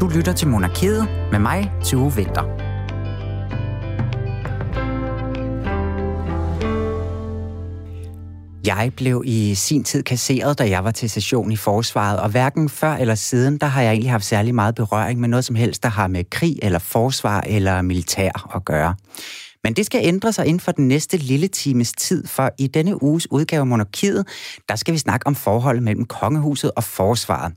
[0.00, 2.44] Du lytter til Monarkiet med mig, Tue Vinter.
[8.66, 12.68] Jeg blev i sin tid kasseret, da jeg var til session i forsvaret, og hverken
[12.68, 15.82] før eller siden, der har jeg egentlig haft særlig meget berøring med noget som helst,
[15.82, 18.94] der har med krig eller forsvar eller militær at gøre.
[19.64, 23.02] Men det skal ændre sig inden for den næste lille times tid, for i denne
[23.02, 24.26] uges udgave af Monarkiet,
[24.68, 27.52] der skal vi snakke om forholdet mellem kongehuset og forsvaret.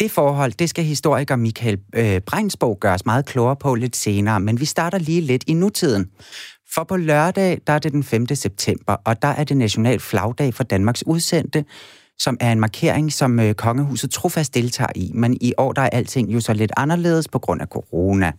[0.00, 4.40] Det forhold, det skal historiker Michael øh, Breinsborg gøre os meget klogere på lidt senere,
[4.40, 6.10] men vi starter lige lidt i nutiden.
[6.74, 8.26] For på lørdag, der er det den 5.
[8.26, 11.64] september, og der er det national flagdag for Danmarks udsendte,
[12.18, 15.10] som er en markering, som øh, kongehuset trofast deltager i.
[15.14, 18.32] Men i år, der er alting jo så lidt anderledes på grund af corona.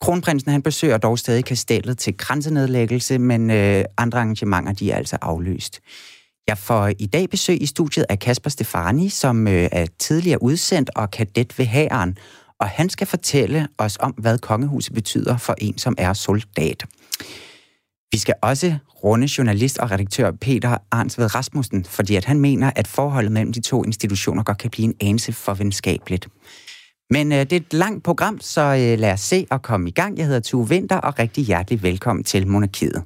[0.00, 5.18] Kronprinsen han besøger dog stadig kastellet til grænsenedlæggelse, men øh, andre arrangementer de er altså
[5.22, 5.80] aflyst.
[6.48, 10.90] Jeg får i dag besøg i studiet af Kasper Stefani, som øh, er tidligere udsendt
[10.96, 12.16] og kadet ved hæren,
[12.60, 16.86] og han skal fortælle os om, hvad kongehuset betyder for en, som er soldat.
[18.12, 22.86] Vi skal også runde journalist og redaktør Peter Arnsved Rasmussen, fordi at han mener, at
[22.86, 26.28] forholdet mellem de to institutioner godt kan blive en anelse for venskabeligt.
[27.10, 29.92] Men øh, det er et langt program, så øh, lad os se og komme i
[29.92, 30.18] gang.
[30.18, 33.02] Jeg hedder Tue Vinter, og rigtig hjertelig velkommen til Monarkiet.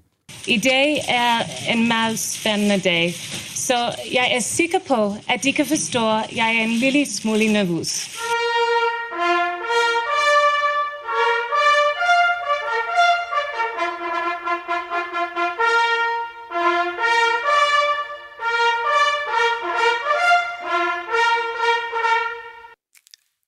[0.48, 1.38] I dag er
[1.72, 3.14] en meget spændende dag,
[3.54, 3.74] så
[4.12, 8.10] jeg er sikker på, at de kan forstå, at jeg er en lille smule nervøs.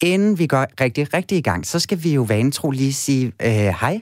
[0.03, 3.51] Inden vi går rigtig, rigtig i gang, så skal vi jo vanetro lige sige øh,
[3.51, 4.01] hej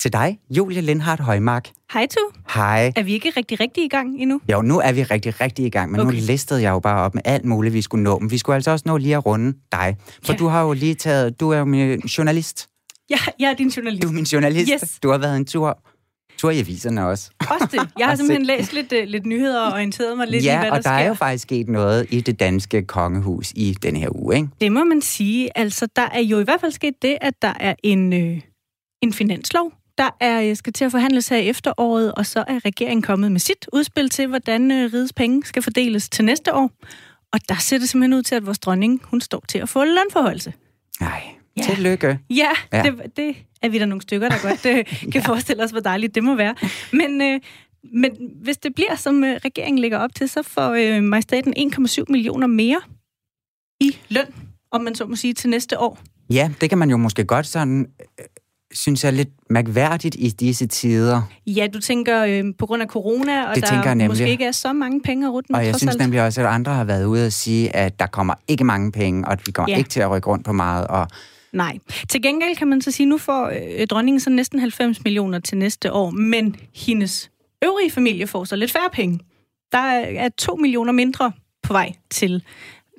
[0.00, 1.77] til dig, Julie Lindhardt Højmark.
[1.92, 2.20] Hej tu.
[2.54, 2.92] Hej.
[2.96, 4.40] Er vi ikke rigtig, rigtig i gang endnu?
[4.52, 6.14] Jo, nu er vi rigtig, rigtig i gang, men okay.
[6.14, 8.18] nu listede jeg jo bare op med alt muligt, vi skulle nå.
[8.18, 9.96] Men vi skulle altså også nå lige at runde dig.
[10.22, 10.38] For ja.
[10.38, 12.68] du har jo lige taget, du er jo min journalist.
[13.10, 14.02] Ja, jeg er din journalist.
[14.02, 14.70] Du er min journalist.
[14.72, 14.98] Yes.
[15.02, 15.78] Du har været en tur
[16.38, 17.30] tur i aviserne også.
[17.40, 17.88] Også det.
[17.98, 20.66] Jeg har simpelthen læst lidt, uh, lidt nyheder og orienteret mig lidt ja, i, hvad
[20.66, 20.90] der og der sker.
[20.90, 24.48] er jo faktisk sket noget i det danske kongehus i den her uge, ikke?
[24.60, 25.58] Det må man sige.
[25.58, 28.40] Altså, der er jo i hvert fald sket det, at der er en, øh,
[29.02, 33.02] en finanslov, der er, skal til at forhandles her i efteråret, og så er regeringen
[33.02, 36.70] kommet med sit udspil til, hvordan øh, rigets penge skal fordeles til næste år.
[37.32, 39.84] Og der ser det simpelthen ud til, at vores dronning, hun står til at få
[39.84, 40.52] lønforholdelse.
[41.00, 41.22] Nej,
[41.56, 41.62] ja.
[41.62, 42.18] tillykke.
[42.30, 42.82] Ja, ja.
[42.82, 45.20] Det, det er vi der nogle stykker, der godt øh, kan ja.
[45.20, 46.54] forestille os, hvor dejligt det må være.
[46.92, 47.40] Men, øh,
[47.92, 48.10] men
[48.42, 52.46] hvis det bliver, som øh, regeringen lægger op til, så får øh, majestaten 1,7 millioner
[52.46, 52.80] mere
[53.80, 54.26] i løn,
[54.70, 55.98] om man så må sige, til næste år.
[56.30, 57.86] Ja, det kan man jo måske godt sådan
[58.20, 58.26] øh,
[58.74, 61.22] synes jeg, lidt mærkværdigt i disse tider.
[61.46, 64.44] Ja, du tænker øh, på grund af corona, og det der tænker jeg måske ikke
[64.44, 66.00] er så mange penge at rute Og jeg synes alt.
[66.00, 69.26] nemlig også, at andre har været ude og sige, at der kommer ikke mange penge,
[69.26, 69.78] og at vi kommer ja.
[69.78, 70.86] ikke til at rykke rundt på meget.
[70.86, 71.08] Og
[71.52, 71.78] Nej.
[72.08, 75.58] Til gengæld kan man så sige, nu får øh, dronningen så næsten 90 millioner til
[75.58, 77.30] næste år, men hendes
[77.64, 79.20] øvrige familie får så lidt færre penge.
[79.72, 82.42] Der er 2 millioner mindre på vej til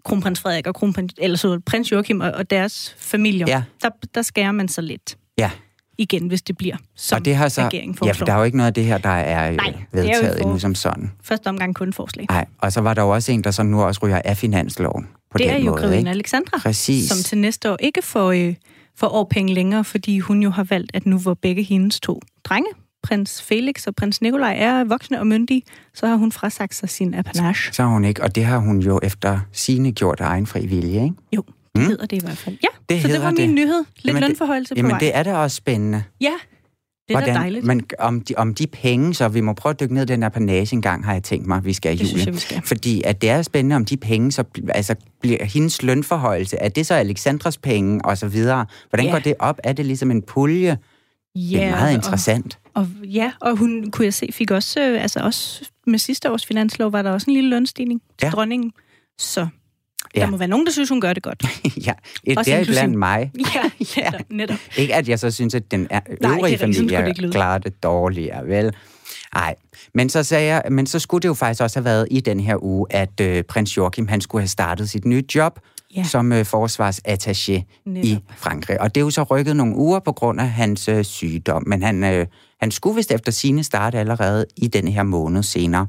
[0.05, 3.45] kronprins Frederik og kronprins, eller så prins Joachim og, og deres familier.
[3.47, 3.63] Ja.
[3.81, 5.17] Der, der skærer man så lidt.
[5.39, 5.51] Ja.
[5.97, 8.07] Igen, hvis det bliver, som og det har så, regeringen foreslår.
[8.07, 10.43] Ja, for der er jo ikke noget af det her, der er Nej, vedtaget er
[10.43, 11.11] endnu som sådan.
[11.23, 12.25] Første omgang kun forslag.
[12.29, 15.07] Nej, og så var der jo også en, der så nu også ryger af finansloven.
[15.31, 16.11] På det den er jo Grevinde?
[16.11, 17.09] Alexandra, Præcis.
[17.09, 18.55] som til næste år ikke får, øh,
[18.97, 22.69] får årpenge længere, fordi hun jo har valgt, at nu hvor begge hendes to drenge,
[23.03, 25.61] prins Felix og prins Nikolaj, er voksne og myndige,
[25.93, 27.73] så har hun frasagt sig sin apanage.
[27.73, 30.65] Så har hun ikke, og det har hun jo efter sine gjort af egen fri
[30.65, 31.15] vilje, ikke?
[31.35, 31.43] Jo,
[31.79, 31.87] mm.
[31.87, 32.57] hedder det i hvert fald.
[32.63, 33.49] Ja, det så det var min det.
[33.49, 33.83] nyhed.
[33.95, 34.99] Lidt jamen, lønforhøjelse det, på jamen, vej.
[34.99, 36.03] det er da også spændende.
[36.21, 37.65] Ja, det er Hvordan, da dejligt.
[37.65, 40.21] Men om de, om de penge, så vi må prøve at dykke ned i den
[40.23, 42.09] her panage en gang, har jeg tænkt mig, vi skal Det jule.
[42.09, 42.61] synes jeg, vi skal.
[42.65, 46.85] Fordi at det er spændende, om de penge, så altså, bliver hendes lønforhøjelse, er det
[46.85, 48.65] så Alexandras penge, og så videre?
[48.89, 49.11] Hvordan Ja.
[49.11, 49.59] går det op?
[49.63, 50.77] Er det ligesom en pulje?
[51.35, 52.59] det er meget interessant.
[52.73, 56.31] Og, og, ja, og hun, kunne jeg se, fik også, øh, altså også med sidste
[56.31, 58.29] års finanslov, var der også en lille lønstigning til Ja.
[58.31, 58.71] dronningen.
[59.19, 59.47] Så
[60.15, 60.21] Ja.
[60.21, 61.43] der må være nogen, der synes, hun gør det godt.
[61.87, 61.93] ja,
[62.23, 63.31] et, Også det er inklusiv- blandt mig.
[63.55, 63.61] Ja,
[64.11, 64.21] netop.
[64.29, 64.57] netop.
[64.77, 67.21] Ikke at jeg så synes, at den er, det er øvrige skulle det familie ikke
[67.21, 67.31] lyde.
[67.31, 68.73] klarer det dårligere, vel?
[69.35, 69.55] Nej,
[69.93, 72.39] men så sagde jeg, men så skulle det jo faktisk også have været i den
[72.39, 75.59] her uge, at øh, prins Joachim, han skulle have startet sit nye job
[75.95, 76.03] Ja.
[76.03, 78.21] som øh, forsvarsattaché i Netop.
[78.37, 78.81] Frankrig.
[78.81, 81.83] Og det er jo så rykket nogle uger på grund af hans øh, sygdom, men
[81.83, 82.25] han, øh,
[82.61, 85.87] han skulle vist efter sine starte allerede i den her måned senere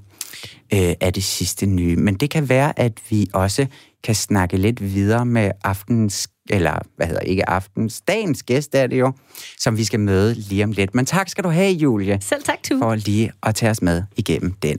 [0.74, 1.96] øh, af det sidste nye.
[1.96, 3.66] Men det kan være, at vi også
[4.04, 8.98] kan snakke lidt videre med aftens, eller hvad hedder ikke aftens, dagens gæst er det
[8.98, 9.12] jo,
[9.58, 10.94] som vi skal møde lige om lidt.
[10.94, 12.78] Men tak skal du have, Julie, Selv tak, Tue.
[12.78, 14.78] for lige at tage os med igennem den.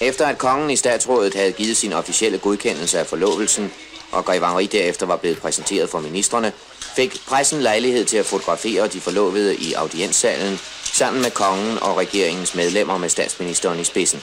[0.00, 3.70] Efter at kongen i statsrådet havde givet sin officielle godkendelse af forlovelsen,
[4.12, 6.52] og grevangeri derefter var blevet præsenteret for ministerne,
[6.96, 10.58] fik pressen lejlighed til at fotografere de forlovede i audienssalen
[10.94, 14.20] sammen med kongen og regeringens medlemmer med statsministeren i spidsen.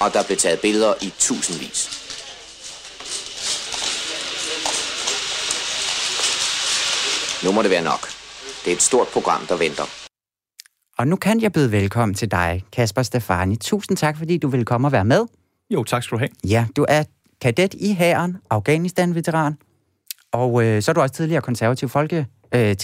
[0.00, 2.00] Og der blev taget billeder i tusindvis.
[7.44, 8.08] Nu må det være nok.
[8.64, 9.84] Det er et stort program, der venter.
[10.98, 13.56] Og nu kan jeg byde velkommen til dig, Kasper Stefani.
[13.56, 15.26] Tusind tak, fordi du vil komme og være med.
[15.70, 16.30] Jo, tak skal du have.
[16.44, 17.04] Ja, du er
[17.40, 19.56] kadet i hæren, Afghanistan-veteran,
[20.32, 22.39] og øh, så er du også tidligere konservativ folketingsmed...
[22.54, 22.76] Øh,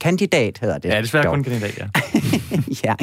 [0.00, 0.88] kandidat, hedder det.
[0.88, 1.34] Ja, desværre dog.
[1.34, 1.86] kun kandidat, ja.
[2.84, 2.94] ja,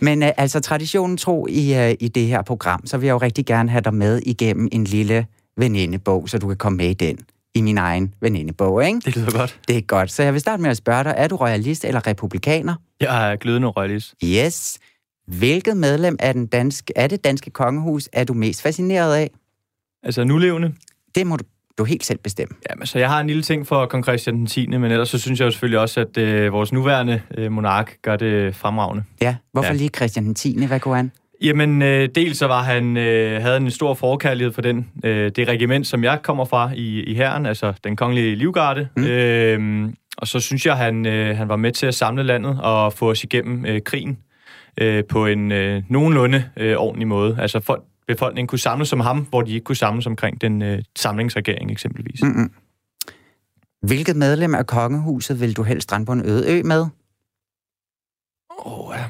[0.00, 3.18] men øh, altså traditionen tro i, øh, i det her program, så vil jeg jo
[3.18, 5.26] rigtig gerne have dig med igennem en lille
[5.56, 7.18] venindebog, så du kan komme med i den.
[7.54, 9.00] I min egen venindebog, ikke?
[9.04, 9.60] Det lyder godt.
[9.68, 10.12] Det er godt.
[10.12, 12.74] Så jeg vil starte med at spørge dig, er du royalist eller republikaner?
[13.00, 14.14] Jeg er glødende royalist.
[14.24, 14.78] Yes.
[15.26, 19.30] Hvilket medlem af, den danske, af det danske kongehus er du mest fascineret af?
[20.02, 20.74] Altså nulevende.
[21.14, 21.44] Det må du,
[21.78, 22.56] du helt selv bestemme.
[22.70, 25.18] Jamen, så jeg har en lille ting for kong Christian den 10., men ellers så
[25.18, 29.04] synes jeg jo selvfølgelig også, at øh, vores nuværende øh, monark gør det fremragende.
[29.22, 29.76] Ja, hvorfor Ja.
[29.76, 30.66] lige Christian den 10.
[30.66, 31.12] Hvad kunne han?
[31.42, 35.48] Jamen, øh, dels så var han, øh, havde en stor forkærlighed for den, øh, det
[35.48, 38.88] regiment, som jeg kommer fra i, i herren, altså den kongelige livgarde.
[38.96, 39.04] Mm.
[39.04, 39.88] Øh,
[40.18, 43.10] og så synes jeg, han, øh, han var med til at samle landet og få
[43.10, 44.18] os igennem øh, krigen
[44.80, 47.36] øh, på en øh, nogenlunde øh, ordentlig måde.
[47.40, 50.82] Altså folk, befolkningen kunne samles som ham, hvor de ikke kunne samles omkring den øh,
[50.98, 52.22] samlingsregering eksempelvis.
[52.22, 52.50] Mm.
[53.82, 56.86] Hvilket medlem af kongehuset vil du helst strande på en øde ø med?
[58.58, 59.04] Oh, ja.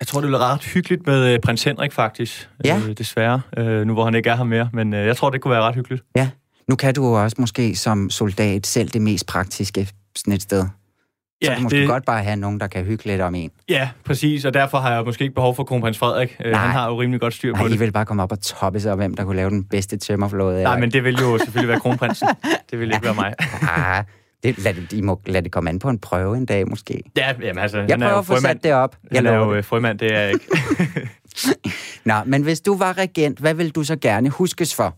[0.00, 2.50] Jeg tror, det bliver ret hyggeligt med øh, prins Henrik, faktisk.
[2.64, 2.80] Ja.
[2.88, 4.70] Øh, desværre, øh, nu hvor han ikke er her mere.
[4.72, 6.04] Men øh, jeg tror, det kunne være ret hyggeligt.
[6.16, 6.30] Ja.
[6.68, 10.64] Nu kan du jo også måske som soldat selv det mest praktiske sådan et sted.
[11.44, 13.50] Så Ja, kan måske det- godt bare have nogen, der kan hygge lidt om en.
[13.68, 14.44] Ja, præcis.
[14.44, 16.36] Og derfor har jeg måske ikke behov for kronprins Frederik.
[16.44, 16.60] Øh, Nej.
[16.60, 17.80] han har jo rimelig godt styr på Nej, I det.
[17.80, 20.62] vil bare komme op og toppe sig, hvem der kunne lave den bedste tømmerflåde.
[20.62, 22.28] Nej, men det vil jo selvfølgelig være kronprinsen.
[22.70, 23.34] Det vil ikke være mig.
[23.62, 24.04] Ah,
[24.42, 27.02] det, lad, det, I må lade det komme an på en prøve en dag, måske.
[27.16, 28.96] Ja, jamen altså, Jeg er prøver at få sat det op.
[29.10, 29.56] Jeg Han er jo det.
[29.58, 30.46] øh, frømand, det er jeg ikke.
[32.04, 34.94] Nå, men hvis du var regent, hvad vil du så gerne huskes for?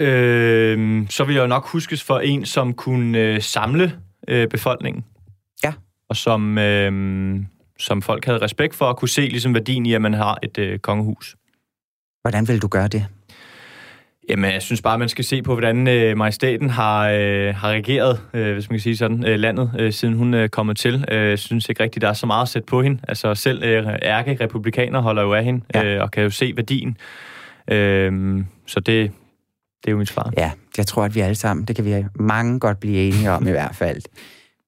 [0.00, 3.92] Øh, så vil jeg jo nok huskes for en, som kunne øh, samle
[4.28, 5.04] øh, befolkningen.
[5.64, 5.72] Ja.
[6.08, 7.36] Og som, øh,
[7.78, 10.58] som folk havde respekt for, og kunne se ligesom værdien i, at man har et
[10.58, 11.36] øh, kongehus.
[12.22, 13.06] Hvordan vil du gøre det?
[14.28, 18.20] Jamen, jeg synes bare, man skal se på, hvordan øh, majestaten har, øh, har regeret,
[18.34, 21.04] øh, hvis man kan sige sådan, øh, landet, øh, siden hun er kommet til.
[21.10, 23.00] Øh, Jeg synes ikke rigtigt, der er så meget at sætte på hende.
[23.08, 25.84] Altså, selv øh, ærke-republikaner holder jo af hende, Ja.
[25.84, 26.96] øh, og kan jo se værdien.
[27.70, 29.12] Øh, så det,
[29.84, 30.32] det er jo mit svar.
[30.36, 33.46] Ja, jeg tror, at vi alle sammen, det kan vi mange godt blive enige om
[33.46, 34.02] i hvert fald.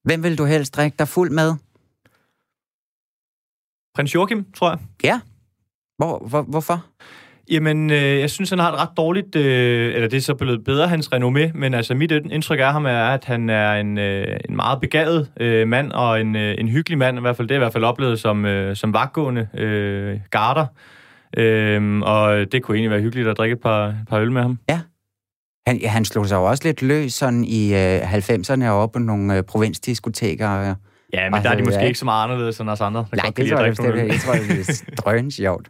[0.05, 1.55] Hvem vil du helst drikke dig fuld med?
[3.95, 4.79] Prins Joachim, tror jeg.
[5.05, 5.21] Ja.
[5.99, 6.85] Hvor, hvor, hvorfor?
[7.51, 10.65] Jamen, øh, jeg synes, han har et ret dårligt, øh, eller det er så blevet
[10.65, 14.37] bedre, hans renommé, men altså mit indtryk af ham er, at han er en, øh,
[14.49, 17.55] en meget begavet øh, mand, og en, øh, en hyggelig mand, i hvert fald det
[17.55, 20.67] er i hvert fald oplevet som, øh, som vagtgående øh, garder.
[21.37, 24.59] Øh, og det kunne egentlig være hyggeligt at drikke et par, par øl med ham.
[25.67, 29.37] Han, han slog sig jo også lidt løs sådan i øh, 90'erne over på nogle
[29.37, 30.61] øh, provinsdiskoteker.
[30.61, 30.75] Øh.
[31.13, 31.87] Ja, men Og der er de måske ja.
[31.87, 33.07] ikke så meget anderledes end os andre.
[33.11, 33.99] der Nej, det tror jeg øl.
[34.01, 34.13] ikke.
[34.13, 35.69] Jeg tror, det er drøn sjovt.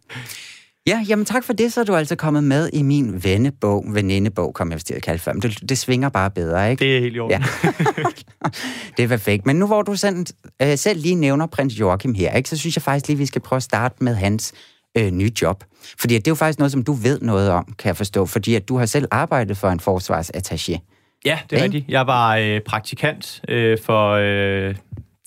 [0.87, 4.55] Ja, jamen tak for det, så er du altså kommet med i min vennebog, venindebog,
[4.55, 5.33] kom jeg til at kalde det før.
[5.33, 6.85] Men det, det svinger bare bedre, ikke?
[6.85, 7.41] Det er helt i orden.
[7.41, 7.73] Ja.
[8.97, 9.47] det er perfekt.
[9.47, 10.27] Men nu hvor du selv,
[10.63, 13.43] øh, selv lige nævner prins Joachim her, ikke, så synes jeg faktisk lige, vi skal
[13.43, 14.53] prøve at starte med hans
[14.99, 15.65] øh, nye job.
[16.01, 18.27] Fordi det er jo faktisk noget, som du ved noget om, kan jeg forstå.
[18.27, 20.79] Fordi at du har selv arbejdet for en forsvarsattaché.
[21.25, 21.85] Ja, det er rigtigt.
[21.89, 24.75] Jeg var øh, praktikant øh, for, øh,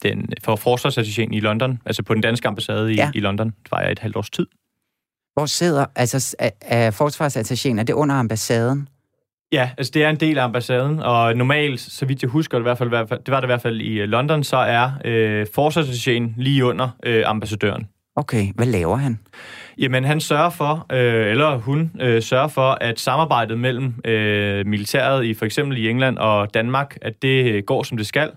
[0.03, 3.11] den, for forsvarsattachéen i London, altså på den danske ambassade i, Ja.
[3.15, 3.47] i London.
[3.47, 4.47] Det var jeg et halvt års tid.
[5.33, 8.87] Hvor sidder, altså er, er forsvarsattachéen, er det under ambassaden?
[9.51, 12.61] Ja, altså det er en del af ambassaden, og normalt, så vidt jeg husker, det,
[12.61, 14.43] i hvert fald, i hvert fald- det var det i hvert fald i øh, London,
[14.43, 17.87] så er øh, forsvarsattachéen lige under øh, ambassadøren.
[18.15, 19.19] Okay, hvad laver han?
[19.79, 25.25] Jamen, han sørger for, øh, eller hun øh, sørger for, at samarbejdet mellem øh, militæret
[25.25, 28.31] i for eksempel i England og Danmark, at det øh, går som det skal.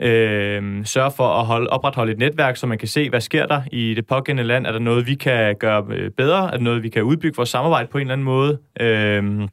[0.00, 3.62] Øh, sørger for at holde, opretholde et netværk, så man kan se, hvad sker der
[3.72, 4.66] i det pågældende land.
[4.66, 6.46] Er der noget, vi kan gøre øh, bedre?
[6.46, 8.58] Er der noget, vi kan udbygge vores samarbejde på en eller anden måde?
[8.80, 9.48] Øh,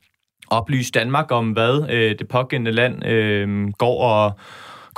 [0.52, 4.40] oplyse Danmark om, hvad øh, det pågældende land øh, går og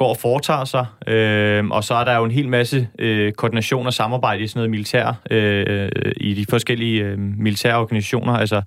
[0.01, 0.85] går og foretager sig.
[1.07, 4.59] Øh, og så er der jo en hel masse øh, koordination og samarbejde i sådan
[4.59, 8.33] noget militær, øh, i de forskellige øh, militære organisationer.
[8.33, 8.61] Altså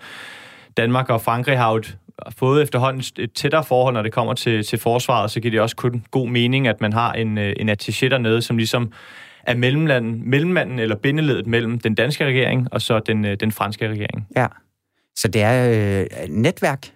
[0.76, 1.96] Danmark og Frankrig har jo et,
[2.38, 5.76] fået efterhånden et tættere forhold, når det kommer til, til forsvaret, så giver det også
[5.76, 8.92] kun god mening, at man har en, øh, en attaché dernede, som ligesom
[9.42, 13.88] er mellemlanden, mellemmanden eller bindeledet mellem den danske regering og så den, øh, den franske
[13.88, 14.28] regering.
[14.36, 14.46] Ja.
[15.16, 16.88] Så det er øh, netværk?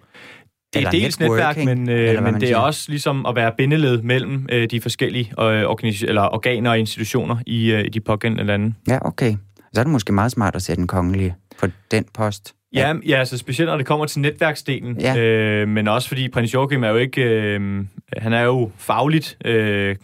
[0.73, 4.47] Det er dels netværk, men, øh, men det er også ligesom at være bindeled mellem
[4.51, 8.73] øh, de forskellige øh, organis- eller organer og institutioner i, øh, i de pågældende lande.
[8.87, 9.35] Ja, okay.
[9.73, 12.53] Så er det måske meget smart at sætte den kongelige på den post.
[12.73, 15.17] Ja, ja, ja altså specielt når det kommer til netværksdelen, ja.
[15.17, 17.85] øh, men også fordi prins Joachim er jo ikke, øh,
[18.17, 19.95] han er jo fagligt øh,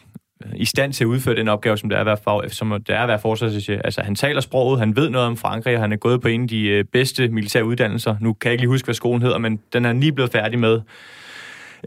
[0.55, 2.95] i stand til at udføre den opgave, som det er at være, fag, som det
[2.95, 3.81] er at være forsvarsattaché.
[3.83, 6.41] Altså, han taler sproget, han ved noget om Frankrig, og han er gået på en
[6.41, 8.15] af de øh, bedste militære uddannelser.
[8.21, 10.59] Nu kan jeg ikke lige huske, hvad skolen hedder, men den er lige blevet færdig
[10.59, 10.81] med.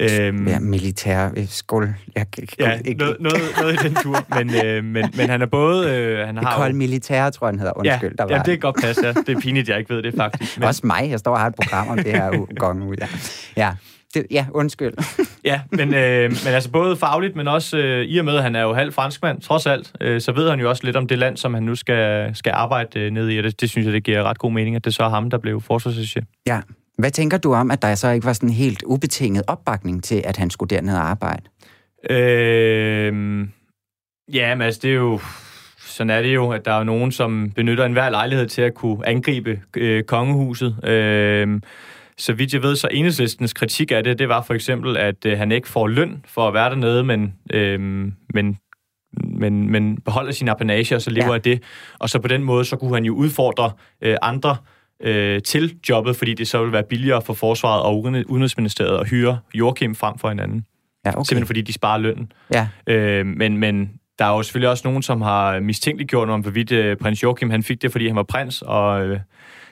[0.00, 1.95] Øhm, ja, militær øh, skole.
[2.17, 2.26] Jeg,
[2.61, 2.99] ja, ikke.
[2.99, 4.26] Noget, noget, noget i den tur.
[4.35, 5.90] Men, øh, men, men han er både...
[5.90, 7.73] Øh, han har Kold militær, tror jeg, han hedder.
[7.76, 9.07] Undskyld, ja, der var ja, det er godt passe.
[9.07, 9.12] Ja.
[9.12, 10.57] Det er pinligt, jeg ikke ved det faktisk.
[10.59, 10.69] Men...
[10.69, 11.11] Også mig.
[11.11, 12.97] Jeg står og har et program om det her gang ud.
[13.00, 13.07] Ja.
[13.57, 13.73] ja.
[14.15, 14.93] Det, ja, undskyld.
[15.45, 18.57] ja, men, øh, men altså både fagligt, men også øh, i og med, at han
[18.57, 21.19] er jo halv franskmand, trods alt, øh, så ved han jo også lidt om det
[21.19, 23.95] land, som han nu skal, skal arbejde øh, ned i, og det, det synes jeg,
[23.95, 26.43] det giver ret god mening, at det så er ham, der blev forsvarsattaché.
[26.47, 26.61] Ja.
[26.99, 30.37] Hvad tænker du om, at der så ikke var sådan helt ubetinget opbakning til, at
[30.37, 31.43] han skulle derned og arbejde?
[32.11, 33.47] Øh,
[34.33, 35.21] ja, men altså, det er jo
[35.99, 39.09] sådan er det jo, at der er nogen, som benytter enhver lejlighed til at kunne
[39.09, 40.85] angribe øh, kongehuset.
[40.85, 41.61] Øh,
[42.19, 45.39] så vidt jeg ved, så enhedslistens kritik af det, det var for eksempel, at øh,
[45.39, 47.81] han ikke får løn for at være dernede, men, øh,
[48.35, 48.59] men,
[49.13, 51.35] men, men beholder sin apanage, og så lever ja.
[51.35, 51.63] af det.
[51.99, 53.71] Og så på den måde, så kunne han jo udfordre
[54.03, 54.57] øh, andre
[55.03, 59.39] øh, til jobbet, fordi det så ville være billigere for forsvaret og udenrigsministeriet at hyre
[59.55, 60.65] Joachim frem for hinanden.
[61.05, 61.19] Ja, okay.
[61.25, 62.33] Simpelthen fordi de sparer lønnen.
[62.55, 62.69] Ja.
[62.87, 66.97] Øh, men, men der er jo selvfølgelig også nogen, som har mistænkeliggjort om, hvorvidt øh,
[66.97, 69.21] prins Joachim han fik det, fordi han var prins, og øh,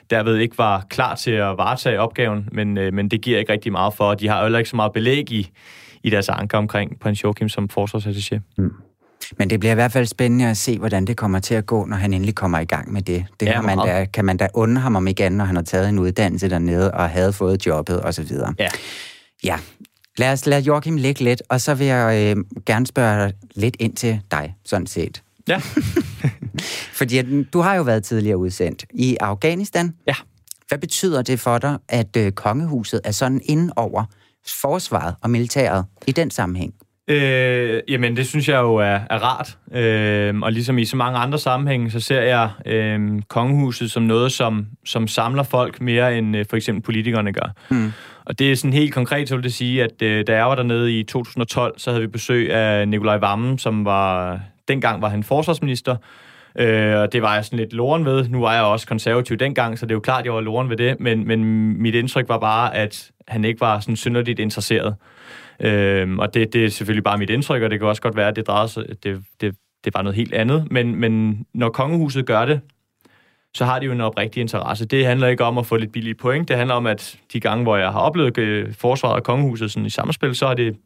[0.09, 3.71] derved ikke var klar til at varetage opgaven, men, øh, men det giver ikke rigtig
[3.71, 5.49] meget for, de har jo heller ikke så meget belæg i,
[6.03, 8.39] i deres anker omkring prins Joachim som forsvarsattaché.
[8.57, 8.71] Mm.
[9.37, 11.85] Men det bliver i hvert fald spændende at se, hvordan det kommer til at gå,
[11.85, 13.25] når han endelig kommer i gang med det.
[13.39, 15.63] Det ja, har man da, kan man da undre ham om igen, når han har
[15.63, 18.31] taget en uddannelse dernede og havde fået jobbet osv.
[18.59, 18.67] Ja.
[19.43, 19.57] Ja,
[20.17, 23.95] lad os lade Joachim ligge lidt, og så vil jeg øh, gerne spørge lidt ind
[23.95, 25.23] til dig, sådan set.
[25.47, 25.61] Ja.
[26.99, 29.93] Fordi du har jo været tidligere udsendt i Afghanistan.
[30.07, 30.13] Ja.
[30.67, 34.03] Hvad betyder det for dig, at øh, kongehuset er sådan inde over
[34.61, 36.73] forsvaret og militæret i den sammenhæng?
[37.09, 39.57] Øh, jamen, det synes jeg jo er, er rart.
[39.73, 44.31] Øh, og ligesom i så mange andre sammenhænge, så ser jeg øh, kongehuset som noget,
[44.31, 47.55] som, som samler folk mere end øh, for eksempel politikerne gør.
[47.69, 47.91] Mm.
[48.25, 50.55] Og det er sådan helt konkret, så vil det sige, at øh, da jeg var
[50.55, 55.23] dernede i 2012, så havde vi besøg af Nikolaj Vammen, som var, dengang var han
[55.23, 55.95] forsvarsminister,
[56.59, 58.29] Øh, og det var jeg sådan lidt loren ved.
[58.29, 60.69] Nu var jeg også konservativ dengang, så det er jo klart, at jeg var loren
[60.69, 60.99] ved det.
[60.99, 61.43] Men, men
[61.81, 64.95] mit indtryk var bare, at han ikke var sådan synderligt interesseret.
[65.59, 68.27] Øh, og det, det er selvfølgelig bare mit indtryk, og det kan også godt være,
[68.27, 70.71] at det drejede sig, det, det, det var noget helt andet.
[70.71, 72.61] Men, men når kongehuset gør det,
[73.53, 74.85] så har de jo en oprigtig interesse.
[74.85, 76.47] Det handler ikke om at få lidt billige point.
[76.47, 79.85] Det handler om, at de gange, hvor jeg har oplevet øh, forsvaret og kongehuset sådan
[79.85, 80.77] i samspil, så har det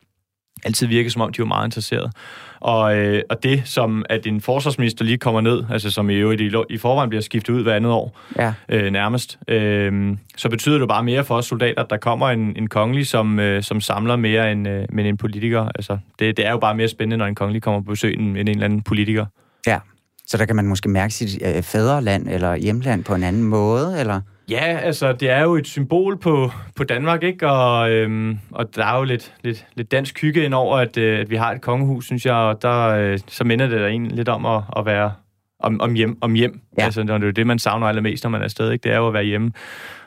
[0.63, 2.11] altid virket, som om de var meget interesserede.
[2.59, 6.41] Og, øh, og det, som at en forsvarsminister lige kommer ned, altså som i øvrigt
[6.41, 8.53] i, i forvejen bliver skiftet ud hver andet år, ja.
[8.69, 12.53] øh, nærmest, øh, så betyder det bare mere for os soldater, at der kommer en,
[12.57, 15.61] en kongelig, som, øh, som samler mere end, øh, end en politiker.
[15.75, 18.27] Altså, det, det er jo bare mere spændende, når en kongelig kommer på besøg end,
[18.27, 19.25] end en eller anden politiker.
[19.67, 19.79] Ja,
[20.27, 23.99] så der kan man måske mærke sit øh, fædreland eller hjemland på en anden måde,
[23.99, 24.21] eller?
[24.49, 27.49] Ja, altså, det er jo et symbol på, på Danmark, ikke?
[27.49, 31.19] Og, øhm, og der er jo lidt, lidt, lidt dansk hygge ind over, at, øh,
[31.19, 34.15] at vi har et kongehus, synes jeg, og der, øh, så minder det da egentlig
[34.15, 35.11] lidt om at, at være
[35.59, 36.17] om, om hjem.
[36.21, 36.61] Om hjem.
[36.77, 36.83] Ja.
[36.83, 38.83] Altså, det er jo det, man savner allermest, når man er afsted, ikke?
[38.83, 39.51] Det er jo at være hjemme.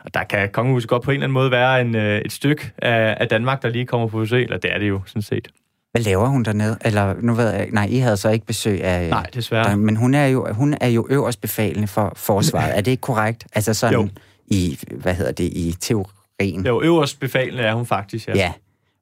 [0.05, 2.73] Og der kan kongehuset godt på en eller anden måde være en, øh, et stykke
[2.79, 5.49] af, af Danmark, der lige kommer på besøg, eller det er det jo sådan set.
[5.95, 6.79] Hvad laver hun dernede?
[6.85, 9.11] Eller nu ved jeg, nej, I havde så ikke besøg af...
[9.11, 9.69] Nej, desværre.
[9.69, 12.73] Der, men hun er jo, hun er jo øverst befalende for forsvaret.
[12.77, 13.47] er det ikke korrekt?
[13.55, 14.01] Altså sådan...
[14.01, 14.09] Jo
[14.47, 16.67] i, hvad hedder det, i teorien.
[16.67, 18.35] Jo, øverst befalende er hun faktisk, ja.
[18.35, 18.53] Ja,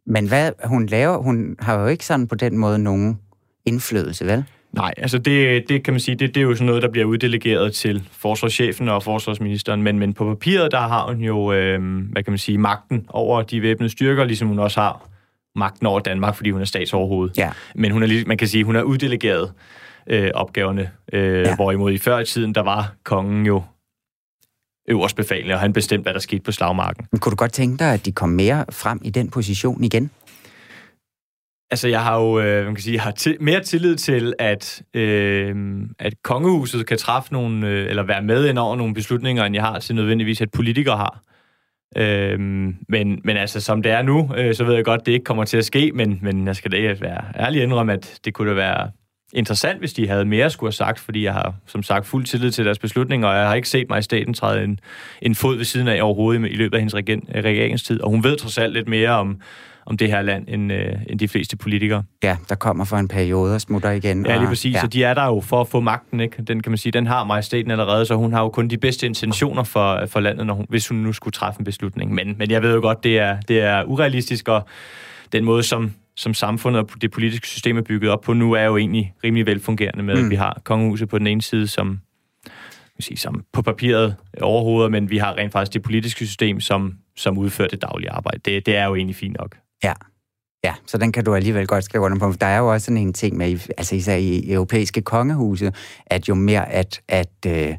[0.07, 3.19] men hvad hun laver, hun har jo ikke sådan på den måde nogen
[3.67, 4.45] indflydelse, vel?
[4.73, 7.07] Nej, altså det, det kan man sige, det, det er jo sådan noget, der bliver
[7.07, 11.81] uddelegeret til forsvarschefen og forsvarsministeren, men, men på papiret, der har hun jo, øh,
[12.13, 15.09] hvad kan man sige, magten over de væbnede styrker, ligesom hun også har
[15.57, 17.31] magten over Danmark, fordi hun er statsoverhoved.
[17.37, 17.51] Ja.
[17.75, 19.53] Men hun er, man kan sige, hun er uddelegeret
[20.07, 21.55] øh, opgaverne, øh, ja.
[21.55, 23.63] hvorimod i før i tiden, der var kongen jo
[24.89, 27.07] øverst befalende, og han bestemte, hvad der skete på slagmarken.
[27.13, 30.11] Men kunne du godt tænke dig, at de kom mere frem i den position igen?
[31.71, 34.83] Altså, jeg har jo, øh, man kan sige, jeg har til, mere tillid til, at,
[34.95, 35.57] øh,
[35.99, 39.65] at kongehuset kan træffe nogle, øh, eller være med ind over nogle beslutninger, end jeg
[39.65, 41.23] har til nødvendigvis, at politikere har.
[41.97, 42.41] Øh,
[42.89, 45.45] men, men altså, som det er nu, øh, så ved jeg godt, det ikke kommer
[45.45, 48.55] til at ske, men, men jeg skal da være ærlig indrømme, at det kunne da
[48.55, 48.91] være
[49.33, 52.51] interessant, hvis de havde mere skulle have sagt, fordi jeg har som sagt fuld tillid
[52.51, 54.81] til deres beslutninger, og jeg har ikke set mig i staten træde en,
[55.23, 56.95] en fod ved siden af overhovedet i løbet af hendes
[57.45, 58.01] regeringstid.
[58.01, 59.41] Og hun ved trods alt lidt mere om,
[59.87, 62.03] om det her land, end, øh, end de fleste politikere.
[62.23, 64.27] Ja, der kommer for en periode og smutter igen.
[64.27, 64.75] Ja, lige præcis.
[64.75, 64.81] Og, ja.
[64.81, 66.43] Så de er der jo for at få magten, ikke?
[66.43, 69.07] Den kan man sige, den har majestæten allerede, så hun har jo kun de bedste
[69.07, 72.15] intentioner for, for landet, når hun, hvis hun nu skulle træffe en beslutning.
[72.15, 74.67] Men, men jeg ved jo godt, det er, det er urealistisk, og
[75.33, 78.65] den måde, som, som samfundet og det politiske system er bygget op på nu, er
[78.65, 80.25] jo egentlig rimelig velfungerende med, mm.
[80.25, 82.01] at vi har kongehuset på den ene side, som,
[83.01, 87.39] sige, som på papiret overhovedet, men vi har rent faktisk det politiske system, som, som
[87.39, 88.39] udfører det daglige arbejde.
[88.45, 89.57] Det, det er jo egentlig fint nok.
[89.85, 89.93] Ja.
[90.65, 92.35] Ja, så den kan du alligevel godt skrive under på.
[92.41, 95.73] Der er jo også sådan en ting med, altså især i europæiske kongehuse,
[96.07, 97.75] at jo mere at, at, øh,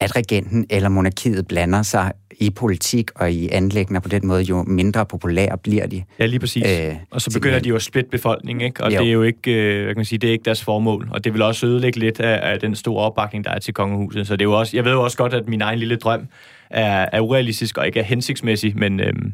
[0.00, 4.62] at regenten eller monarkiet blander sig i politik og i anlæggende på den måde, jo
[4.62, 6.04] mindre populære bliver de.
[6.18, 6.64] Ja, lige præcis.
[6.80, 8.84] Øh, og så begynder de jo at splitte befolkningen, ikke?
[8.84, 9.00] og jo.
[9.00, 11.24] det er jo ikke, øh, hvad kan man sige, det er ikke deres formål, og
[11.24, 14.26] det vil også ødelægge lidt af, af den store opbakning, der er til kongehuset.
[14.26, 16.26] Så det er jo også, jeg ved jo også godt, at min egen lille drøm
[16.70, 19.32] er, er urealistisk og ikke er hensigtsmæssig, men, øhm,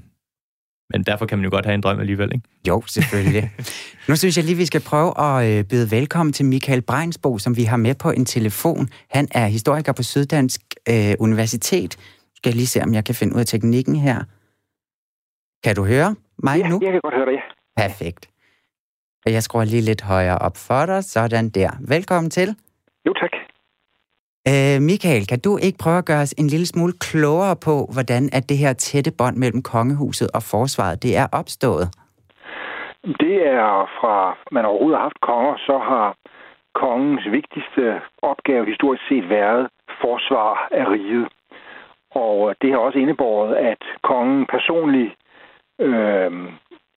[0.93, 2.49] men derfor kan man jo godt have en drøm alligevel, ikke?
[2.69, 3.51] Jo, selvfølgelig.
[4.09, 7.57] nu synes jeg lige, vi skal prøve at øh, byde velkommen til Michael Breinsbo, som
[7.57, 8.89] vi har med på en telefon.
[9.11, 11.93] Han er historiker på Syddansk øh, Universitet.
[12.37, 14.19] Skal jeg lige se, om jeg kan finde ud af teknikken her.
[15.65, 16.81] Kan du høre mig ja, nu?
[16.83, 17.41] jeg kan godt høre dig.
[17.77, 18.29] Perfekt.
[19.27, 21.05] Jeg skruer lige lidt højere op for dig.
[21.05, 21.71] Sådan der.
[21.81, 22.57] Velkommen til.
[23.07, 23.42] Jo, tak.
[24.51, 28.23] Øh, Michael, kan du ikke prøve at gøre os en lille smule klogere på, hvordan
[28.33, 31.87] at det her tætte bånd mellem kongehuset og forsvaret, det er opstået?
[33.05, 36.17] Det er fra, man overhovedet har haft konger, så har
[36.75, 39.69] kongens vigtigste opgave historisk set været
[40.01, 41.29] forsvar af riget.
[42.11, 45.13] Og det har også indebåret, at kongen personligt
[45.81, 46.33] øh,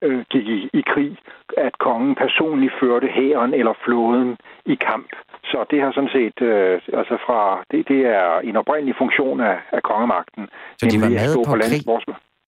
[0.02, 1.18] øh, gik i, i krig,
[1.56, 4.36] at kongen personligt førte hæren eller flåden
[4.66, 5.10] i kamp.
[5.52, 9.56] Så det har sådan set, øh, altså fra, det, det er en oprindelig funktion af,
[9.72, 10.42] af kongemagten.
[10.78, 11.82] Så de var med på, på krig?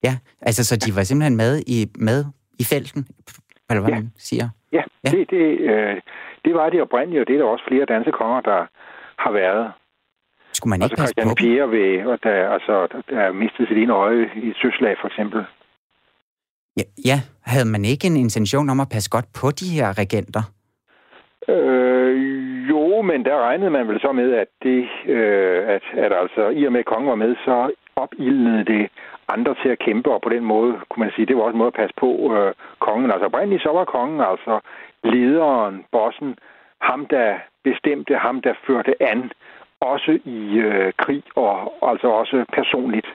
[0.06, 0.14] Ja,
[0.48, 1.78] altså så de var simpelthen med i,
[2.08, 2.18] med
[2.62, 3.00] i felten,
[3.70, 4.00] eller hvad ja.
[4.00, 4.46] man siger?
[4.72, 5.10] Ja, ja.
[5.10, 5.96] Det, det, øh,
[6.44, 8.60] det var det oprindelige, og det er der også flere danske konger, der
[9.24, 9.72] har været.
[10.52, 12.74] Skulle man ikke altså, passe på Pierre ved, der, altså,
[13.10, 15.40] der mistede sit ene øje i et søslag, for eksempel.
[16.78, 17.18] Ja, ja,
[17.52, 20.42] havde man ikke en intention om at passe godt på de her regenter?
[21.48, 21.87] Øh,
[23.18, 24.80] men der regnede man vel så med, at det,
[25.14, 27.56] øh, at, at altså, i og med at kongen var med, så
[27.96, 28.88] opildnede det
[29.34, 31.62] andre til at kæmpe, og på den måde, kunne man sige, det var også en
[31.62, 32.54] måde at passe på øh,
[32.86, 33.10] kongen.
[33.10, 34.54] Altså oprindeligt så var kongen altså
[35.04, 36.30] lederen, bossen,
[36.90, 37.30] ham der
[37.64, 39.20] bestemte, ham der førte an,
[39.80, 41.52] også i øh, krig og
[41.90, 43.08] altså også personligt.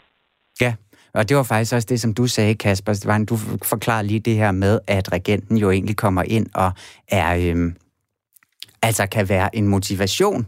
[0.62, 0.74] Ja,
[1.18, 3.26] og det var faktisk også det, som du sagde, Kasper.
[3.30, 3.36] Du
[3.74, 6.70] forklarede lige det her med, at regenten jo egentlig kommer ind og
[7.12, 7.76] er, øhm,
[8.84, 10.48] altså kan være en motivation.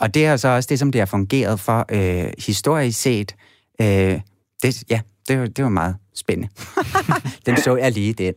[0.00, 3.36] Og det er så også det, som det har fungeret for øh, historisk set.
[3.80, 4.20] Øh,
[4.62, 6.48] det, ja, det var, det var meget spændende.
[7.46, 8.34] den så jeg lige, den,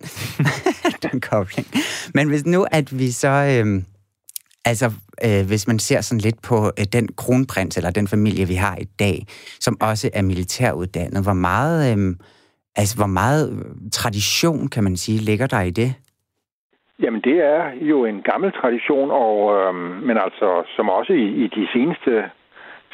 [1.11, 1.67] den kobling.
[2.13, 3.27] Men hvis nu, at vi så...
[3.27, 3.83] Øh,
[4.67, 4.91] Altså,
[5.23, 8.77] øh, hvis man ser sådan lidt på øh, den kronprins, eller den familie, vi har
[8.81, 9.27] i dag,
[9.59, 12.15] som også er militæruddannet, hvor meget, øh,
[12.75, 15.93] altså, hvor meget tradition, kan man sige, ligger der i det?
[17.01, 19.75] Jamen, det er jo en gammel tradition, og, øh,
[20.07, 22.29] men altså, som også i, i de seneste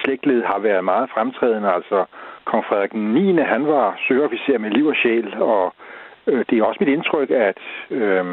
[0.02, 1.74] slægtled har været meget fremtrædende.
[1.74, 2.06] Altså,
[2.46, 3.42] kong Frederik 9.
[3.42, 5.74] han var søofficer med liv og sjæl, og
[6.28, 8.26] øh, det er også mit indtryk, at øh,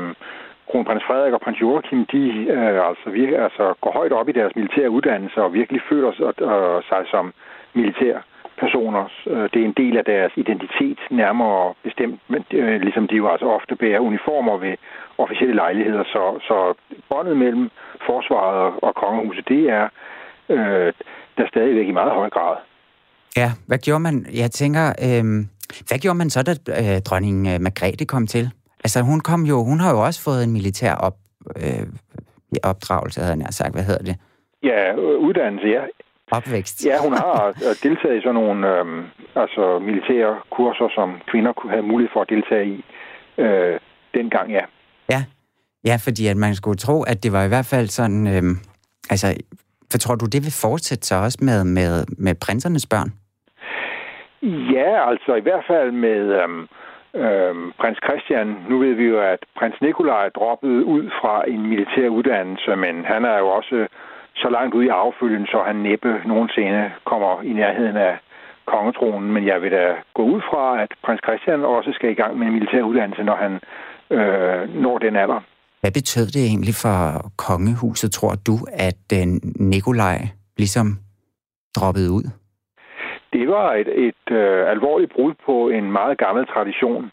[0.70, 4.56] kronprins Frederik og prins Joachim, de øh, altså, vir, altså, går højt op i deres
[4.56, 7.33] militære uddannelse og virkelig føler sig, øh, sig som
[7.74, 8.18] militær
[8.61, 9.05] personer.
[9.33, 13.29] Øh, det er en del af deres identitet nærmere bestemt, men øh, ligesom de jo
[13.33, 14.75] altså ofte bærer uniformer ved
[15.18, 16.05] officielle lejligheder.
[16.05, 16.57] Så, så
[17.11, 17.70] båndet mellem
[18.07, 19.88] forsvaret og, og kongehuset, det er
[20.49, 20.92] øh,
[21.38, 22.57] der stadigvæk i meget høj grad.
[23.37, 24.27] Ja, hvad gjorde man?
[24.42, 25.25] Jeg tænker, øh,
[25.88, 28.44] hvad gjorde man så, da øh, dronning øh, Margrethe kom til?
[28.85, 31.16] Altså hun kom jo, hun har jo også fået en militær op,
[31.57, 31.87] øh,
[32.64, 33.75] opdragelse, havde jeg sagt.
[33.75, 34.16] Hvad hedder det?
[34.62, 34.94] Ja,
[35.27, 35.83] uddannelse, ja.
[36.30, 36.86] Opvækst.
[36.86, 39.04] Ja, hun har øh, deltaget i sådan nogle øh,
[39.36, 42.84] altså militære kurser, som kvinder kunne have mulighed for at deltage i
[43.38, 43.80] øh,
[44.14, 44.64] dengang, ja.
[45.10, 45.24] Ja.
[45.84, 48.26] ja, fordi at man skulle tro, at det var i hvert fald sådan...
[48.26, 48.42] Øh,
[49.10, 49.26] altså,
[49.90, 53.10] for tror du, det vil fortsætte sig også med, med, med prinsernes børn?
[54.74, 56.20] Ja, altså i hvert fald med...
[56.42, 56.66] Øh,
[57.14, 62.08] Øhm, prins Christian, nu ved vi jo, at prins Nikolaj droppede ud fra en militær
[62.08, 63.86] uddannelse, men han er jo også
[64.42, 68.14] så langt ude i affølgen, så han næppe nogensinde kommer i nærheden af
[68.66, 69.33] kongetronen.
[69.33, 72.46] Men jeg vil da gå ud fra, at prins Christian også skal i gang med
[72.46, 73.53] en militær uddannelse, når han
[74.16, 75.40] øh, når den alder.
[75.81, 76.98] Hvad betød det egentlig for
[77.46, 78.55] kongehuset, tror du,
[78.88, 79.26] at øh,
[79.72, 80.18] Nikolaj
[80.59, 80.87] ligesom
[81.76, 82.26] droppede ud?
[83.33, 87.11] Det var et, et øh, alvorligt brud på en meget gammel tradition.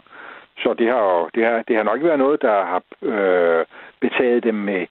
[0.57, 3.65] Så det har, det har, det har nok været noget, der har øh,
[4.01, 4.85] betaget dem med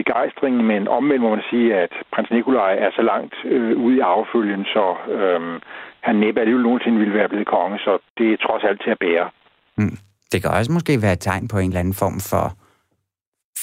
[0.00, 4.06] begejstring, men omvendt må man sige, at prins Nikolaj er så langt øh, ude i
[4.14, 4.84] affølgen, så
[5.16, 5.60] øh,
[6.00, 8.98] han næppe alligevel nogensinde ville være blevet konge, så det er trods alt til at
[8.98, 9.28] bære.
[9.78, 9.96] Mm.
[10.32, 12.44] Det kan også måske være et tegn på en eller anden form for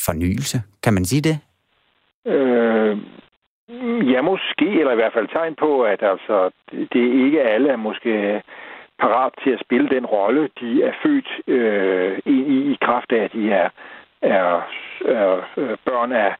[0.05, 0.57] fornyelse.
[0.83, 1.37] Kan man sige det?
[2.33, 2.97] Øh,
[4.13, 6.51] ja, måske, eller i hvert fald tegn på, at altså,
[6.93, 8.41] det ikke alle er måske
[8.99, 13.23] parat til at spille den rolle, de er født øh, ind i, i kraft af,
[13.23, 13.69] at de er,
[14.23, 14.49] er,
[15.17, 16.31] er øh, børn af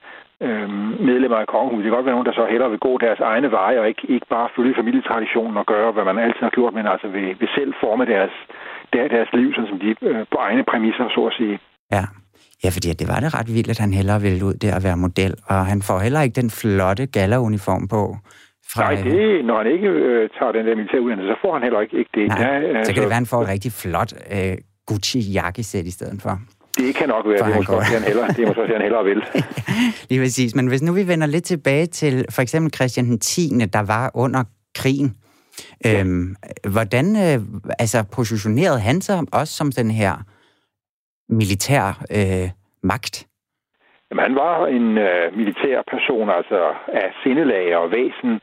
[0.48, 0.70] øh,
[1.10, 1.84] medlemmer af kongehuset.
[1.84, 4.06] Det kan godt være nogen, der så hellere vil gå deres egne veje, og ikke,
[4.16, 7.50] ikke bare følge familietraditionen og gøre, hvad man altid har gjort, men altså vil, vil
[7.58, 8.34] selv forme deres,
[8.94, 11.60] der, deres liv, sådan som de øh, på egne præmisser, så at sige.
[11.92, 12.06] Ja.
[12.64, 14.98] Ja, fordi det var det ret vildt, at han hellere ville ud der og være
[14.98, 18.02] model, og han får heller ikke den flotte gala-uniform på.
[18.74, 21.82] Fra, Nej, det, når han ikke øh, tager den der militæruddannelse, så får han heller
[21.82, 22.28] ikke, ikke det.
[22.28, 24.56] Nej, der, altså, så kan det være, at han får et rigtig flot øh,
[24.90, 26.34] Gucci-jakkesæt i stedet for.
[26.88, 29.24] Det kan nok være, det må også han hellere, det må også han hellere vil.
[30.10, 33.50] Lige præcis, men hvis nu vi vender lidt tilbage til for eksempel Christian den 10.,
[33.74, 34.44] der var under
[34.76, 35.10] krigen,
[35.86, 36.00] ja.
[36.00, 36.36] øhm,
[36.74, 37.40] hvordan øh,
[37.80, 40.14] altså, positionerede han sig også som den her
[41.30, 41.86] militær
[42.18, 42.50] øh,
[42.84, 43.28] magt?
[44.10, 48.40] Jamen, han var en øh, militær person, altså af sindelag og væsen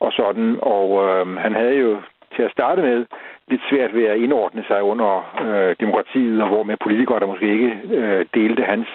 [0.00, 1.92] og sådan, og øh, han havde jo
[2.34, 3.06] til at starte med
[3.48, 5.12] lidt svært ved at indordne sig under
[5.46, 8.88] øh, demokratiet, og hvor med politikere, der måske ikke øh, delte hans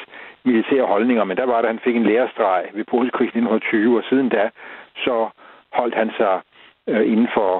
[0.44, 4.30] militære holdninger, men der var det, han fik en lærestreg ved Polskrigen 1920, og siden
[4.30, 4.50] da
[4.96, 5.30] så
[5.74, 6.42] holdt han sig
[6.88, 7.52] øh, inden for,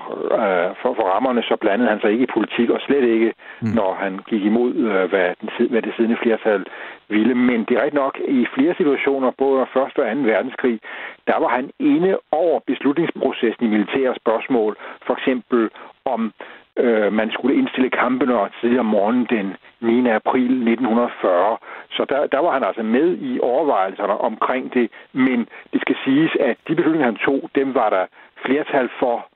[0.41, 3.67] øh, for, for rammerne, så blandede han sig ikke i politik, og slet ikke, mm.
[3.80, 6.65] når han gik imod, øh, hvad, den, hvad det siddende flertal
[7.10, 7.36] ville.
[7.36, 9.67] Men det er rigtigt nok, i flere situationer, både 1.
[9.76, 10.02] og 2.
[10.34, 10.80] verdenskrig,
[11.28, 14.78] der var han inde over beslutningsprocessen i militære spørgsmål.
[15.06, 15.69] For eksempel
[16.06, 16.34] om
[16.77, 19.47] øh, man skulle indstille kampene tidligere om morgenen den
[19.81, 20.09] 9.
[20.09, 21.57] april 1940.
[21.95, 25.39] Så der, der var han altså med i overvejelserne omkring det, men
[25.73, 28.05] det skal siges, at de beslutninger, han tog, dem var der
[28.45, 29.27] flertal for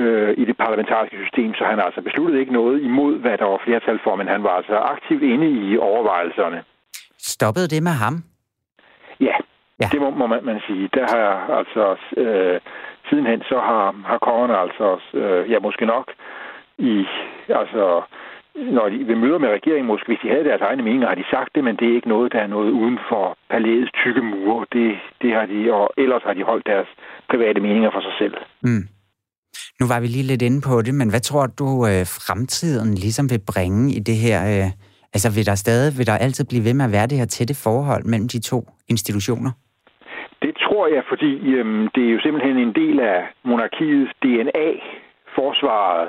[0.00, 3.60] øh, i det parlamentariske system, så han altså besluttede ikke noget imod, hvad der var
[3.64, 6.64] flertal for, men han var altså aktivt inde i overvejelserne.
[7.18, 8.14] Stoppede det med ham?
[9.20, 9.36] Ja,
[9.80, 9.88] ja.
[9.92, 10.88] det må, må man, man sige.
[10.94, 12.60] Der har altså øh,
[13.08, 16.06] sidenhen så har, har kongerne altså, øh, ja måske nok
[16.78, 17.04] i,
[17.48, 18.02] altså
[18.54, 21.24] når de ved møder med regeringen, måske hvis de havde deres egne meninger, har de
[21.30, 24.66] sagt det, men det er ikke noget, der er noget uden for palæets tykke mure.
[24.72, 24.88] Det,
[25.22, 26.88] det har de, og ellers har de holdt deres
[27.30, 28.34] private meninger for sig selv.
[28.62, 28.84] Mm.
[29.80, 33.30] Nu var vi lige lidt inde på det, men hvad tror du, øh, fremtiden ligesom
[33.30, 34.38] vil bringe i det her?
[34.52, 34.68] Øh,
[35.14, 37.54] altså vil der stadig, vil der altid blive ved med at være det her tætte
[37.64, 38.58] forhold mellem de to
[38.92, 39.50] institutioner?
[40.42, 44.68] Det tror jeg, fordi øhm, det er jo simpelthen en del af monarkiets DNA,
[45.38, 46.08] forsvaret,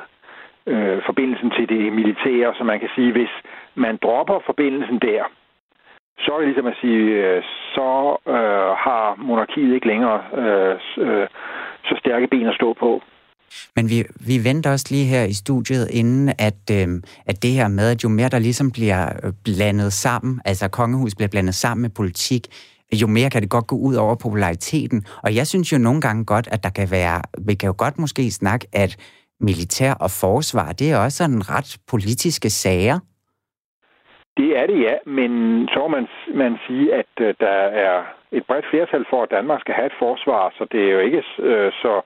[0.67, 3.33] øh, forbindelsen til det militære, så man kan sige, hvis
[3.75, 5.23] man dropper forbindelsen der,
[6.19, 7.43] så er det ligesom at sige, øh,
[7.75, 7.89] så
[8.27, 10.75] øh, har monarkiet ikke længere øh,
[11.05, 11.27] øh,
[11.83, 13.01] så stærke ben at stå på.
[13.75, 13.97] Men vi,
[14.27, 16.87] vi venter også lige her i studiet, inden at, øh,
[17.25, 21.15] at det her med, at jo mere der ligesom bliver øh, blandet sammen, altså kongehus
[21.15, 22.47] bliver blandet sammen med politik,
[23.01, 25.05] jo mere kan det godt gå ud over populariteten.
[25.23, 27.99] Og jeg synes jo nogle gange godt, at der kan være, vi kan jo godt
[27.99, 28.97] måske snakke, at
[29.39, 32.99] militær og forsvar, det er også sådan ret politiske sager.
[34.37, 35.31] Det er det, ja, men
[35.67, 39.61] så må man, man sige, at øh, der er et bredt flertal for, at Danmark
[39.61, 42.01] skal have et forsvar, så det er jo ikke øh, så...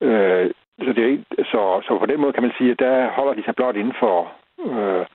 [0.00, 0.50] Øh,
[0.84, 3.34] så, det er ikke, så, så på den måde kan man sige, at der holder
[3.34, 4.32] de sig blot inden for,
[4.66, 5.06] øh,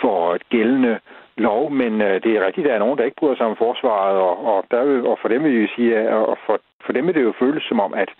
[0.00, 0.98] for et gældende
[1.36, 3.56] lov, men øh, det er rigtigt, at der er nogen, der ikke bryder sig om
[3.56, 7.06] forsvaret, og, og, der vil, og for dem vil jeg sige, og for, for dem
[7.06, 8.10] vil det jo føles som om, at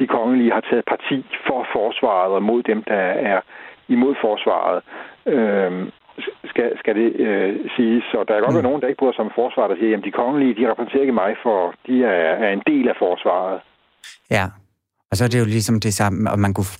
[0.00, 3.40] de kongelige har taget parti for forsvaret og mod dem, der er
[3.88, 4.78] imod forsvaret.
[5.34, 5.72] Øh,
[6.52, 8.04] skal, skal det øh, siges.
[8.12, 8.62] Så der er godt mm.
[8.62, 11.20] nogen, der ikke bryder sig om forsvaret, der siger, at de kongelige, de repræsenterer ikke
[11.24, 13.60] mig, for de er, er en del af forsvaret.
[14.30, 14.44] Ja,
[15.10, 16.70] og så er det jo ligesom det samme, og man kunne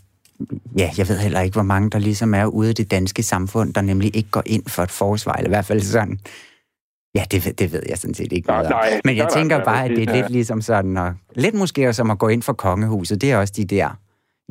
[0.83, 3.74] ja, jeg ved heller ikke, hvor mange der ligesom er ude i det danske samfund,
[3.74, 6.18] der nemlig ikke går ind for et forsvar, eller i hvert fald sådan
[7.14, 9.56] Ja, det, det ved jeg sådan set ikke noget nej, nej, Men jeg nej, tænker
[9.56, 12.28] nej, bare, at det er lidt ligesom sådan, og lidt måske også som at gå
[12.28, 13.88] ind for kongehuset, det er også de der,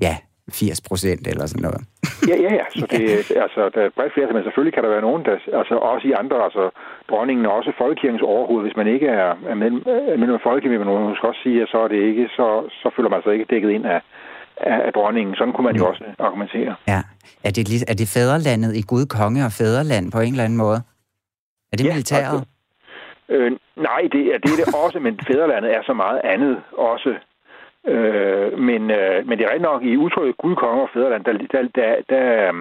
[0.01, 0.17] ja,
[0.51, 1.81] 80 procent eller sådan noget.
[2.29, 2.65] ja, ja, ja.
[2.79, 3.03] Så det,
[3.45, 6.13] altså, der er bredt flertal, men selvfølgelig kan der være nogen, der, altså også i
[6.21, 6.63] andre, altså
[7.09, 9.81] dronningen og også folkekirkens overhoved, hvis man ikke er, er medlem,
[10.21, 12.47] medlem af folkekirken, man skal også sige, at så er det ikke, så,
[12.81, 14.01] så føler man sig ikke dækket ind af,
[14.71, 15.35] af, af dronningen.
[15.35, 16.71] Sådan kunne man jo også argumentere.
[16.93, 17.01] Ja.
[17.47, 20.79] Er det, er det fædrelandet i Gud, konge og fædreland på en eller anden måde?
[21.71, 22.43] Er det ja, militæret?
[23.29, 27.15] Øh, nej, det er, det er det også, men fædrelandet er så meget andet også.
[27.87, 31.33] Øh, men, øh, men det er rigtig nok i udtrykket Gud, konge og fædreland, der,
[31.33, 32.51] der, der, der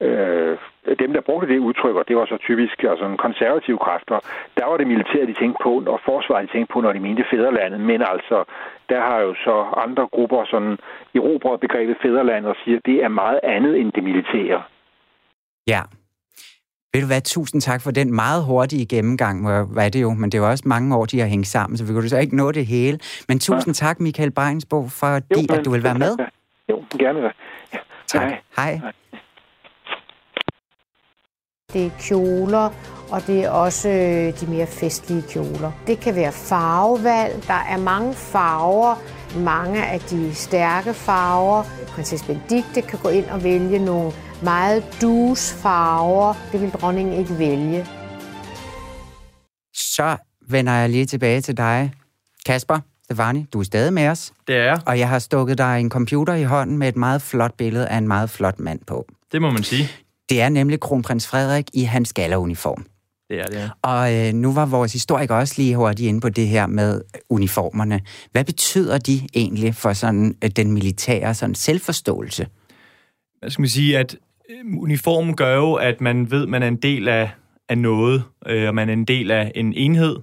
[0.00, 0.58] øh,
[0.98, 4.18] dem, der brugte det udtryk, og det var så typisk altså en konservative kræfter,
[4.56, 7.24] der var det militære, de tænkte på, og forsvaret, de tænkte på, når de mente
[7.30, 7.80] fædrelandet.
[7.80, 8.44] Men altså,
[8.88, 10.78] der har jo så andre grupper sådan
[11.14, 14.62] erobret begrebet fædreland og siger, at det er meget andet end det militære.
[15.66, 15.80] Ja,
[16.92, 20.40] ved du hvad, tusind tak for den meget hurtige gennemgang, var det jo, men det
[20.40, 22.66] var også mange år, de har hængt sammen, så vi kunne så ikke nå det
[22.66, 22.98] hele.
[23.28, 23.86] Men tusind ja.
[23.86, 26.16] tak, Michael Breinsbo, fordi jo, at du vil være med.
[26.70, 27.20] Jo, gerne.
[27.20, 27.78] Ja.
[28.06, 28.22] Tak.
[28.56, 28.74] Hej.
[28.74, 28.92] Hej.
[31.72, 32.70] Det er kjoler,
[33.10, 35.72] og det er også øh, de mere festlige kjoler.
[35.86, 37.46] Det kan være farvevalg.
[37.46, 38.94] Der er mange farver,
[39.38, 41.62] mange af de stærke farver.
[41.88, 46.34] Prinsesse Benedikte kan gå ind og vælge nogle meget dus farver.
[46.52, 47.86] Det vil dronningen ikke vælge.
[49.74, 50.16] Så
[50.48, 51.92] vender jeg lige tilbage til dig,
[52.46, 52.78] Kasper.
[53.04, 54.32] Stefani, du er stadig med os.
[54.46, 54.78] Det er.
[54.86, 57.98] Og jeg har stukket dig en computer i hånden med et meget flot billede af
[57.98, 59.06] en meget flot mand på.
[59.32, 59.88] Det må man sige.
[60.28, 62.86] Det er nemlig kronprins Frederik i hans gala-uniform.
[63.28, 63.68] Det er det, ja.
[63.82, 68.00] Og øh, nu var vores historiker også lige hurtigt inde på det her med uniformerne.
[68.32, 72.46] Hvad betyder de egentlig for sådan øh, den militære sådan selvforståelse?
[73.38, 74.16] Hvad skal man sige, at
[74.78, 77.30] uniformen gør jo, at man ved, at man er en del af,
[77.68, 80.16] af noget, øh, og man er en del af en enhed.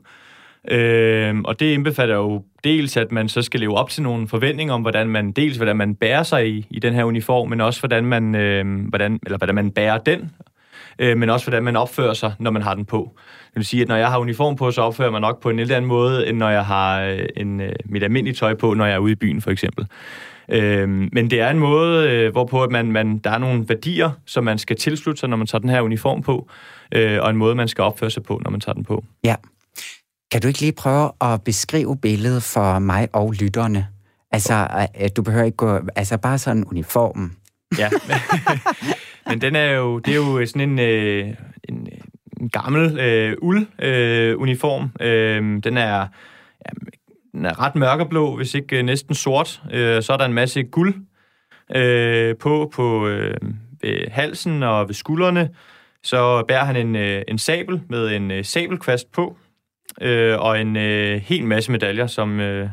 [0.72, 4.74] Øh, og det indbefatter jo dels, at man så skal leve op til nogle forventninger
[4.74, 7.82] om, hvordan man dels hvordan man bærer sig i, i den her uniform, men også
[7.82, 10.32] hvordan man, øh, hvordan, eller hvordan man bærer den,
[11.00, 13.18] øh, men også hvordan man opfører sig, når man har den på.
[13.58, 15.58] Det vil sige, at når jeg har uniform på, så opfører man nok på en
[15.58, 18.86] lidt anden måde, end når jeg har øh, en, øh, mit almindelige tøj på, når
[18.86, 19.88] jeg er ude i byen for eksempel.
[20.50, 24.12] Øh, men det er en måde, øh, hvorpå at man, man, der er nogle værdier,
[24.26, 26.50] som man skal tilslutte sig, når man tager den her uniform på,
[26.92, 29.04] øh, og en måde, man skal opføre sig på, når man tager den på.
[29.24, 29.36] Ja.
[30.32, 33.88] Kan du ikke lige prøve at beskrive billedet for mig og lytterne?
[34.32, 35.80] Altså, du behøver ikke gå...
[35.96, 37.36] Altså, bare sådan uniformen.
[37.78, 37.90] Ja,
[39.30, 40.00] men den er jo...
[40.00, 41.28] Det er jo sådan en, øh,
[41.70, 41.88] en,
[42.42, 44.92] en gammel øh, uld-uniform.
[45.02, 46.08] Øh, øh, den er...
[46.66, 46.72] Ja,
[47.32, 49.62] den er ret mørkeblå, hvis ikke øh, næsten sort.
[49.72, 50.96] Øh, så er der en masse guld
[51.76, 53.38] øh, på, på øh,
[53.82, 55.50] ved halsen og ved skuldrene.
[56.04, 59.38] Så bærer han en, øh, en sabel med en øh, sabelkvast på,
[60.02, 62.70] øh, og en øh, hel masse medaljer, som, øh,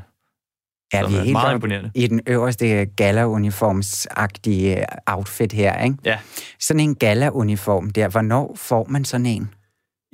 [0.92, 1.90] ja, som vi er, er meget imponerende.
[1.94, 5.96] I den øverste gala-uniformsagtige outfit her, ikke?
[6.04, 6.18] Ja.
[6.60, 9.50] Sådan en gala-uniform der, hvornår får man sådan en?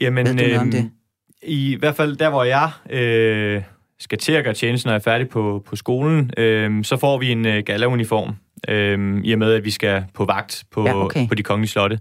[0.00, 0.90] Jamen, Ved du noget øh, om det?
[1.42, 3.62] I hvert fald der, hvor jeg øh,
[4.00, 7.18] skal til at gøre tjeneste, når jeg er færdig på, på skolen, øh, så får
[7.18, 8.34] vi en øh, gala-uniform,
[8.68, 11.28] øh, i og med, at vi skal på vagt på, Ja, okay.
[11.28, 11.98] på de kongelige slotte.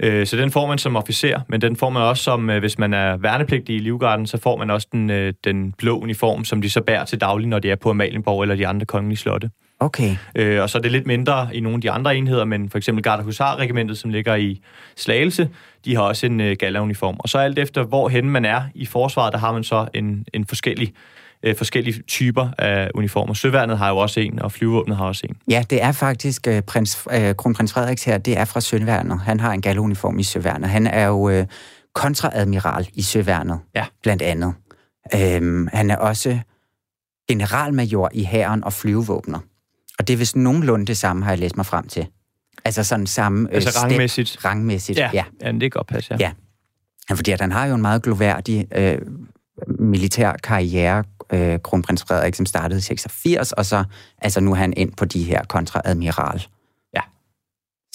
[0.00, 2.78] Øh, Så den får man som officer, men den får man også som, øh, hvis
[2.78, 6.62] man er værnepligtig i Livgarden, så får man også den, øh, den blå uniform, som
[6.62, 9.50] de så bærer til daglig, når de er på Amalienborg eller de andre kongelige slotte.
[9.80, 10.16] Okay.
[10.34, 12.78] Øh, og så er det lidt mindre i nogle af de andre enheder, men for
[12.78, 14.60] eksempel Garda Husar-regimentet, som ligger i
[14.96, 15.48] Slagelse,
[15.84, 17.16] de har også en øh, gala-uniform.
[17.18, 20.46] Og så alt efter, hvorhen man er i forsvaret, der har man så en, en
[20.46, 20.92] forskellig,
[21.42, 23.34] øh, forskellige typer af uniformer.
[23.34, 25.36] Søværnet har jo også en, og flyvåbnet har også en.
[25.50, 29.20] Ja, det er faktisk øh, prins, øh, kronprins Frederiks her, det er fra Søværnet.
[29.20, 30.70] Han har en galuniform i Søværnet.
[30.70, 31.46] Han er jo øh,
[31.94, 33.84] kontraadmiral i Søværnet, Ja.
[34.02, 34.54] blandt andet.
[35.14, 36.38] Øhm, han er også
[37.28, 39.38] generalmajor i hæren og flyvevåbner.
[39.98, 42.06] Og det er vist nogenlunde det samme, har jeg læst mig frem til.
[42.64, 43.48] Altså sådan samme...
[43.52, 44.44] Altså step- rangmæssigt.
[44.44, 45.10] Rangmæssigt, ja.
[45.14, 45.24] ja.
[45.42, 46.16] ja det kan godt passe, ja.
[46.20, 46.32] Ja.
[47.10, 48.98] Ja, fordi at han har jo en meget gloværdig øh,
[49.78, 53.84] militær karriere, øh, kronprins Frederik, som startede i 86, og så
[54.22, 56.42] altså nu er han ind på de her kontraadmiral.
[56.94, 57.00] Ja.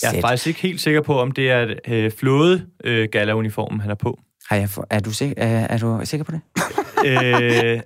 [0.01, 0.21] Jeg er Sæt.
[0.21, 4.19] faktisk ikke helt sikker på, om det er øh, flåde øh, gala-uniformen, han er på.
[4.49, 6.41] Har jeg for, er, du sik, er, er du sikker på det?
[7.07, 7.81] øh,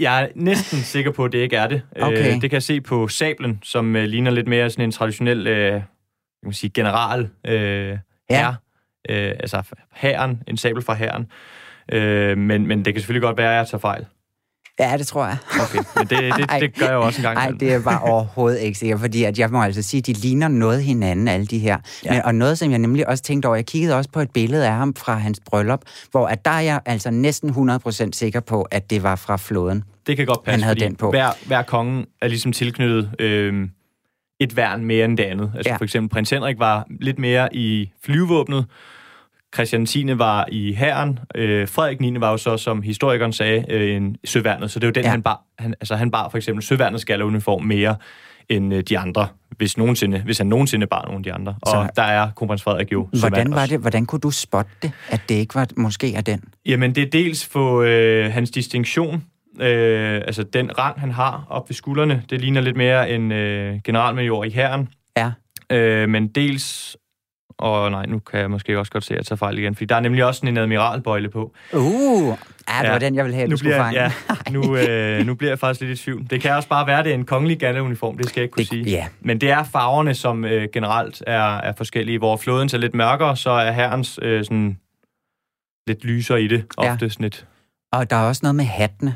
[0.00, 1.82] jeg er næsten sikker på, at det ikke er det.
[2.00, 2.18] Okay.
[2.18, 5.46] Øh, det kan jeg se på sablen, som øh, ligner lidt mere sådan en traditionel
[5.46, 7.98] øh, kan man sige, general øh,
[8.30, 8.54] her.
[9.08, 9.62] Øh, altså
[9.92, 11.26] hæren, en sabel fra hæren.
[11.92, 14.06] Øh, men, men det kan selvfølgelig godt være, at jeg tager fejl.
[14.80, 15.36] Ja, det tror jeg.
[15.62, 17.34] Okay, men det, det, det gør jeg jo også en gang.
[17.34, 20.12] Nej, det er bare overhovedet ikke sikkert, fordi at jeg må altså sige, at de
[20.12, 21.78] ligner noget hinanden, alle de her.
[22.04, 22.12] Ja.
[22.12, 24.66] Men, og noget, som jeg nemlig også tænkte over, jeg kiggede også på et billede
[24.66, 28.62] af ham fra hans bryllup, hvor at der er jeg altså næsten 100% sikker på,
[28.62, 29.84] at det var fra flåden.
[30.06, 31.10] Det kan godt passe, Han havde den på.
[31.10, 33.68] Hver, hver konge er ligesom tilknyttet øh,
[34.40, 35.52] et værn mere end det andet.
[35.56, 35.76] Altså Ja.
[35.76, 38.66] for eksempel prins Henrik var lidt mere i flyvevåbnet,
[39.54, 40.18] Christian 10.
[40.18, 42.20] var i hæren, øh, Frederik 9.
[42.20, 45.10] var jo så, som historikeren sagde, øh, en søværnet, så det er jo den, ja.
[45.10, 45.42] Han bar.
[45.58, 47.96] Han, altså han bar for eksempel søværnets galleruniform mere
[48.48, 51.54] end øh, de andre hvis, nogensinde, hvis han nogensinde bar nogen af de andre.
[51.62, 53.08] Og Så- der er kronprins Frederik jo.
[53.18, 53.80] Hvordan var det?
[53.80, 56.44] Hvordan kunne du spotte det, at det ikke var måske er den?
[56.66, 59.24] Jamen, det er dels for øh, hans distinktion,
[59.60, 62.22] øh, altså den rang, han har op ved skuldrene.
[62.30, 64.88] Det ligner lidt mere en øh, generalmajor i hæren.
[65.16, 65.30] Ja.
[65.72, 66.96] Øh, men dels...
[67.58, 69.84] Og nej, nu kan jeg måske også godt se, at jeg tager fejl igen, fordi
[69.84, 71.52] der er nemlig også sådan en admiralbøjle på.
[71.72, 71.80] Uh,
[72.28, 72.32] ja,
[72.78, 72.90] det Ja.
[72.92, 74.00] var den, jeg ville have, at nu du skulle fange.
[74.02, 74.12] ja,
[74.52, 76.26] nu, øh, nu bliver jeg faktisk lidt i tvivl.
[76.30, 78.52] Det kan også bare være, at det er en kongelig galleuniform, det skal jeg ikke
[78.52, 78.84] kunne Det- sige.
[78.84, 79.06] ja.
[79.20, 82.18] Men det er farverne, som øh, generelt er, er forskellige.
[82.18, 84.78] Hvor flåden er lidt mørkere, så er herrens øh, sådan
[85.86, 86.64] lidt lysere i det.
[86.82, 86.92] Ja.
[86.92, 87.46] Ofte sådan lidt.
[87.92, 89.14] Og der er også noget med hattene.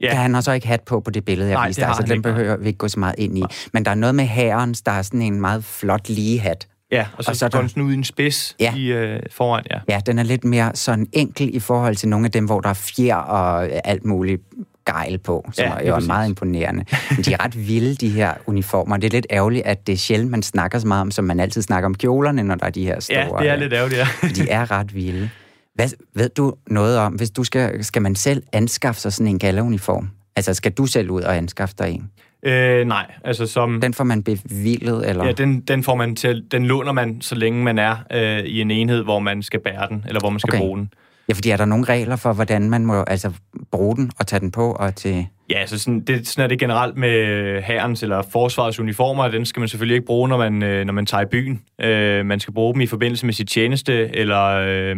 [0.00, 0.06] Ja.
[0.06, 0.14] Ja.
[0.14, 2.32] Han har så ikke hat på på det billede, jeg Nej, viste så den nej.
[2.32, 3.42] behøver vi ikke gå så meget ind i.
[3.72, 6.68] Men der er noget med herrens, der er sådan en meget flot lige hat.
[6.92, 8.74] Ja, og så, Og så er går den sådan ud i en spids Ja.
[8.76, 9.78] i, øh, foran, ja.
[9.88, 12.68] Ja, den er lidt mere sådan enkel i forhold til nogle af dem, hvor der
[12.70, 14.42] er fjer og alt muligt
[14.86, 16.06] gejl på, som Ja, er jo præcis.
[16.06, 16.84] meget imponerende.
[17.16, 18.96] Men de er ret vilde, de her uniformer.
[18.96, 21.40] Det er lidt ærgerligt, at det er sjældent, man snakker så meget om, som man
[21.40, 23.16] altid snakker om kjolerne, når der er de her store.
[23.18, 24.28] Ja, det er lidt ærgerligt, ja.
[24.44, 25.30] De er ret vilde.
[25.74, 29.38] Hvad, ved du noget om, hvis du skal, skal man selv anskaffe sig sådan en
[29.38, 30.10] galauniform?
[30.36, 32.10] Altså, skal du selv ud og anskaffe dig en?
[32.42, 33.80] Øh, nej, altså som...
[33.80, 35.24] Den får man bevillet, eller?
[35.24, 38.60] Ja, den, den får man til, den låner man, så længe man er øh, i
[38.60, 40.58] en enhed, hvor man skal bære den, eller hvor man skal Okay.
[40.58, 40.92] bruge den.
[41.28, 43.32] ja, fordi er der nogle regler for, hvordan man må altså,
[43.70, 45.26] bruge den og tage den på og til...
[45.50, 49.28] Ja, så sådan, det, sådan er det generelt med herrens eller forsvarets uniformer.
[49.28, 51.62] Den skal man selvfølgelig ikke bruge, når man, øh, når man tager i byen.
[51.80, 54.96] Øh, man skal bruge dem i forbindelse med sit tjeneste, eller øh,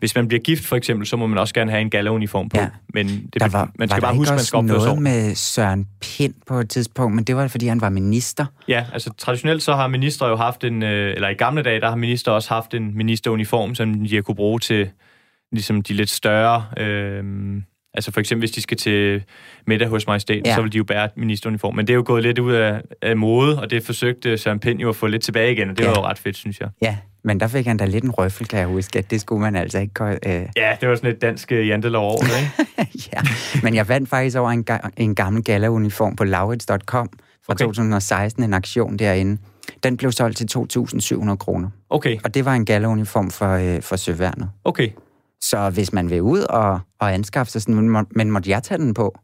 [0.00, 2.60] hvis man bliver gift for eksempel, så må man også gerne have en galauniform på.
[2.60, 2.68] Ja.
[2.94, 5.16] Men det, Der var, man skal var bare huske, man skal opføre noget ordentligt.
[5.26, 8.46] med Søren Pind på et tidspunkt, men det var fordi, han var minister.
[8.68, 11.88] Ja, altså traditionelt så har ministre jo haft en, øh, eller i gamle dage, der
[11.88, 14.90] har minister også haft en ministeruniform, som de har kunne bruge til
[15.52, 17.24] ligesom de lidt større, øh,
[17.94, 19.22] altså for eksempel hvis de skal til
[19.66, 20.54] middag hos majestaten, Ja.
[20.54, 21.76] så vil de jo bære ministeruniform.
[21.76, 24.80] Men det er jo gået lidt ud af, af mode, og det forsøgte Søren Pind
[24.80, 25.88] jo at få lidt tilbage igen, og det Ja.
[25.90, 26.68] var jo ret fedt, synes jeg.
[26.82, 29.40] Ja, men der fik han da lidt en røffel, kan jeg huske, at det skulle
[29.40, 30.04] man altså ikke...
[30.26, 33.08] Øh, Ja, det var sådan et dansk øh, jantelov over ikke?
[33.12, 33.20] ja,
[33.62, 37.08] men jeg vandt faktisk over en, ga- en gammel gala-uniform på laurits.com
[37.46, 37.64] fra Okay.
[37.64, 37.68] okay.
[37.74, 39.40] 2016, en aktion derinde.
[39.82, 43.96] Den blev solgt til 2.700 kroner, Okay, og det var en gala-uniform for, øh, for
[43.96, 44.50] Søværnet.
[44.64, 44.88] okay.
[45.42, 48.62] Så hvis man vil ud og, og anskaffe sig sådan, men, må, men måtte jeg
[48.62, 49.18] tage den på?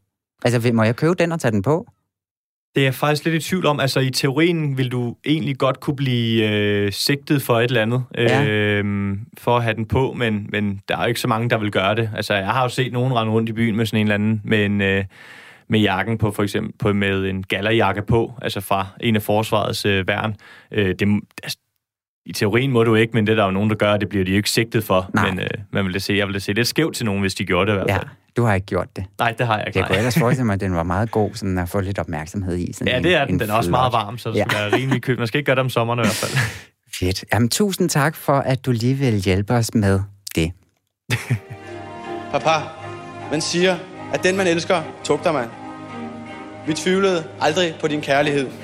[0.44, 1.86] Altså, må jeg købe den og tage den på?
[2.76, 3.80] Det er jeg faktisk lidt i tvivl om.
[3.80, 8.04] Altså, i teorien vil du egentlig godt kunne blive øh, sigtet for et eller andet,
[8.14, 8.46] Ja.
[8.46, 11.58] øh, for at have den på, men, men der er jo ikke så mange, der
[11.58, 12.10] vil gøre det.
[12.16, 14.40] Altså, jeg har jo set nogen rende rundt i byen med sådan en eller anden,
[14.44, 15.04] med, en, øh,
[15.68, 19.84] med jakken på, for eksempel på, med en gallerjakke på, altså fra en af forsvarets
[19.86, 20.34] øh, værn.
[20.72, 21.58] Øh, det, altså,
[22.26, 24.08] I teorien må du ikke, men det er der jo nogen, der gør, og det
[24.08, 25.10] bliver de jo ikke sigtet for.
[25.14, 25.30] Nej.
[25.30, 27.34] Men øh, man vil da se, jeg vil da se lidt skævt til nogen, hvis
[27.34, 28.06] de gjorde det i hvert Ja, fald.
[28.36, 29.04] du har ikke gjort det.
[29.18, 29.78] Nej, det har jeg ikke.
[29.78, 32.56] Jeg kunne ellers forestille mig, at den var meget god sådan at få lidt opmærksomhed
[32.56, 32.72] i.
[32.72, 33.34] Sådan Ja, det er den.
[33.34, 35.18] en Den er også meget varm, så det skal være rimelig købt.
[35.18, 36.32] Man skal ikke gøre det om sommeren i hvert fald.
[37.00, 37.24] Fedt.
[37.32, 40.00] Jamen, tusind tak for, at du lige vil hjælpe os med
[40.34, 40.52] det.
[42.32, 42.50] Papa,
[43.30, 43.76] man siger,
[44.14, 45.46] at den man elsker, tugter man.
[46.66, 48.46] Vi tvivlede aldrig på din kærlighed.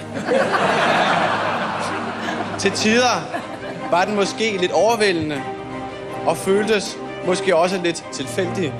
[2.58, 3.41] Til tider
[3.92, 5.42] var den måske lidt overvældende,
[6.26, 8.74] og føltes måske også lidt tilfældig.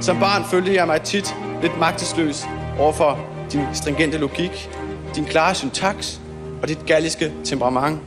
[0.00, 2.44] Som barn følte jeg mig tit lidt magtesløs
[2.78, 3.18] overfor
[3.52, 4.70] din stringente logik,
[5.14, 6.20] din klare syntaks
[6.62, 8.00] og dit galliske temperament.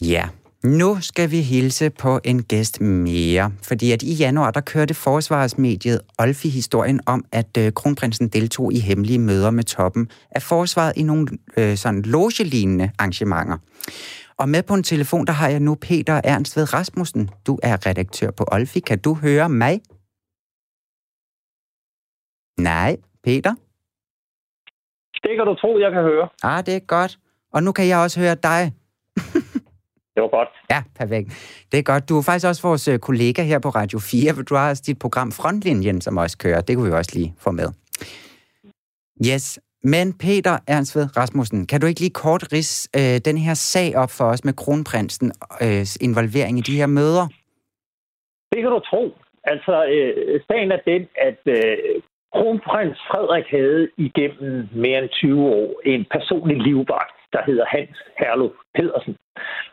[0.00, 0.28] Ja,
[0.64, 6.00] nu skal vi hilse på en gæst mere, fordi at i januar, der kørte forsvarsmediet
[6.18, 11.02] Olfi historien om, at øh, kronprinsen deltog i hemmelige møder med toppen af forsvaret i
[11.02, 13.58] nogle øh, sådan loge-lignende arrangementer.
[14.36, 17.30] Og med på en telefon, der har jeg nu Peter Ernstved Rasmussen.
[17.46, 18.80] Du er redaktør på Olfi.
[18.80, 19.80] Kan du høre mig?
[22.60, 23.54] Nej, Peter?
[25.22, 26.28] Det kan du tro, jeg kan høre.
[26.42, 27.18] Ah, det er godt.
[27.52, 28.72] Og nu kan jeg også høre dig.
[30.20, 30.48] Det var godt.
[30.70, 31.28] Ja, perfekt.
[31.72, 32.08] Det er godt.
[32.08, 34.82] Du er faktisk også vores øh, kollega her på Radio 4, for du har også
[34.86, 36.60] dit program Frontlinjen, som også kører.
[36.60, 37.68] Det kunne vi også lige få med.
[39.28, 39.44] Yes,
[39.82, 44.10] men Peter Ernstved Rasmussen, kan du ikke lige kort ris øh, den her sag op
[44.18, 45.32] for os med kronprinsen
[45.64, 47.24] øh, involvering i de her møder?
[48.52, 49.02] Det kan du tro.
[49.44, 51.76] Altså, øh, sagen er den, at øh,
[52.34, 58.52] kronprins Frederik havde igennem mere end 20 år en personlig livvagt, der hedder Hans Herluf
[58.74, 59.16] Pedersen.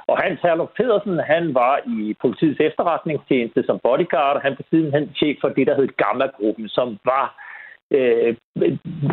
[0.07, 5.15] Og Hans Herluf Pedersen, han var i politiets efterretningstjeneste som bodyguard, og han var sidenhen
[5.15, 7.25] chef for det, der hed Gamma-gruppen, som var
[7.91, 8.35] øh,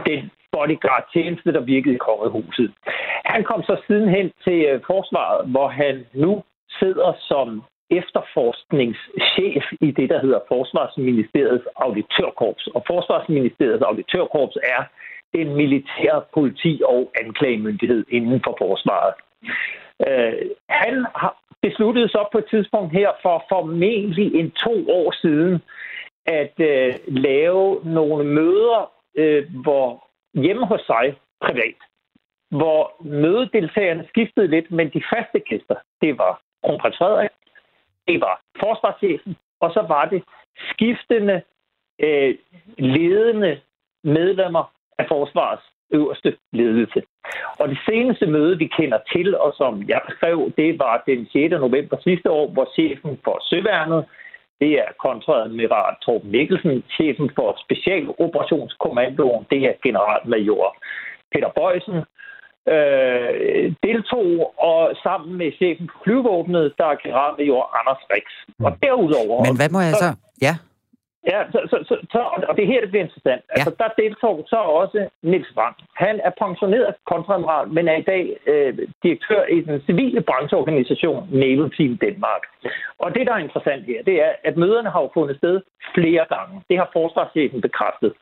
[0.07, 2.73] den bodyguard-tjeneste, der virkede i kongehuset.
[3.25, 6.43] Han kom så sidenhen til øh, forsvaret, hvor han nu
[6.81, 12.67] sidder som efterforskningschef i det, der hedder Forsvarsministeriets auditørkorps.
[12.67, 14.83] Og Forsvarsministeriets auditørkorps er
[15.35, 19.15] en militær politi og anklagemyndighed inden for forsvaret.
[20.07, 25.63] Øh, han har besluttet så på et tidspunkt her for formentlig en to år siden
[26.27, 29.87] at øh, lave nogle møder, øh, hvor
[30.35, 31.81] hjemme hos sig privat,
[32.51, 37.31] hvor mødedeltagerne skiftede lidt, men de faste gæster, det var kronprins Frederik,
[38.09, 40.23] det var forsvarschefen, og så var det
[40.71, 41.43] skiftende
[42.01, 42.35] øh,
[42.79, 43.61] ledende
[44.05, 47.03] medlemmer af forsvarets øverste ledelse.
[47.61, 51.51] Og det seneste møde, vi kender til, og som jeg skrev, det var den 6.
[51.51, 54.05] november sidste år, hvor chefen for Søværnet,
[54.61, 60.77] det er kontradmiral Torben Mikkelsen, chefen for Specialoperationskommandoen, det er generalmajor
[61.33, 61.99] Peter Bøjsen,
[62.75, 64.29] øh, deltog,
[64.71, 68.27] og sammen med chefen for flyvåbnet, der er generalmajor Anders Rix.
[68.67, 69.45] Og derudover...
[69.47, 70.11] Men hvad må jeg så...
[70.47, 70.55] Ja,
[71.33, 73.43] Ja, så, så, så, så, og det er her, det bliver interessant.
[73.45, 73.53] Ja.
[73.55, 75.77] Altså, der deltog så også Nils Wang.
[76.05, 78.73] Han er pensioneret kontradmiral, men er i dag øh,
[79.03, 82.43] direktør i den civile brancheorganisation Naval Team Danmark.
[83.03, 85.61] Og det, der er interessant her, det er, at møderne har jo fundet sted
[85.97, 86.55] flere gange.
[86.71, 88.13] Det har forsvarschefen bekræftet.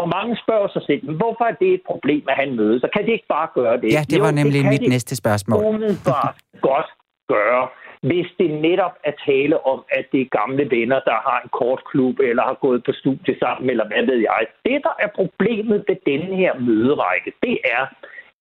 [0.00, 2.80] Og mange spørger sig selv, hvorfor er det et problem, at han mødes?
[2.80, 3.88] Så kan de ikke bare gøre det?
[3.96, 5.58] ja det var nemlig kan mit de næste spørgsmål.
[5.64, 6.36] umiddelbart
[6.70, 6.90] godt
[7.34, 7.68] gøre,
[8.02, 11.82] hvis det netop er tale om, at det er gamle venner, der har en kort
[11.90, 14.46] klub, eller har gået på studie sammen, eller hvad ved jeg.
[14.64, 17.86] Det, der er problemet ved denne her møderække, det er,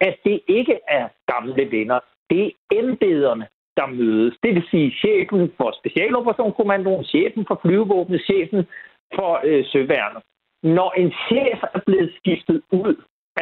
[0.01, 1.99] at det ikke er gamle venner.
[2.30, 3.47] Det er embederne,
[3.78, 4.36] der mødes.
[4.43, 8.68] Det vil sige chefen for Specialoperationskommandoen, chefen for flyvevåbnet, chefen
[9.16, 10.22] for øh, søværnet.
[10.64, 12.95] Når en chef er blevet skiftet ud,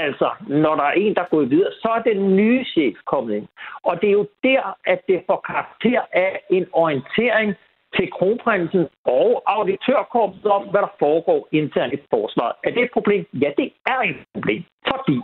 [0.06, 3.36] Altså, når der er en, der er gået videre, så er den nye chef kommet
[3.36, 3.48] ind.
[3.84, 7.56] Og det er jo der, at det får karakter af en orientering
[7.96, 12.56] til kronprinsen og auditørkorpset om, hvad der foregår internt i forsvaret.
[12.64, 13.26] Er det et problem?
[13.34, 14.64] Ja, det er et problem.
[14.92, 15.18] Fordi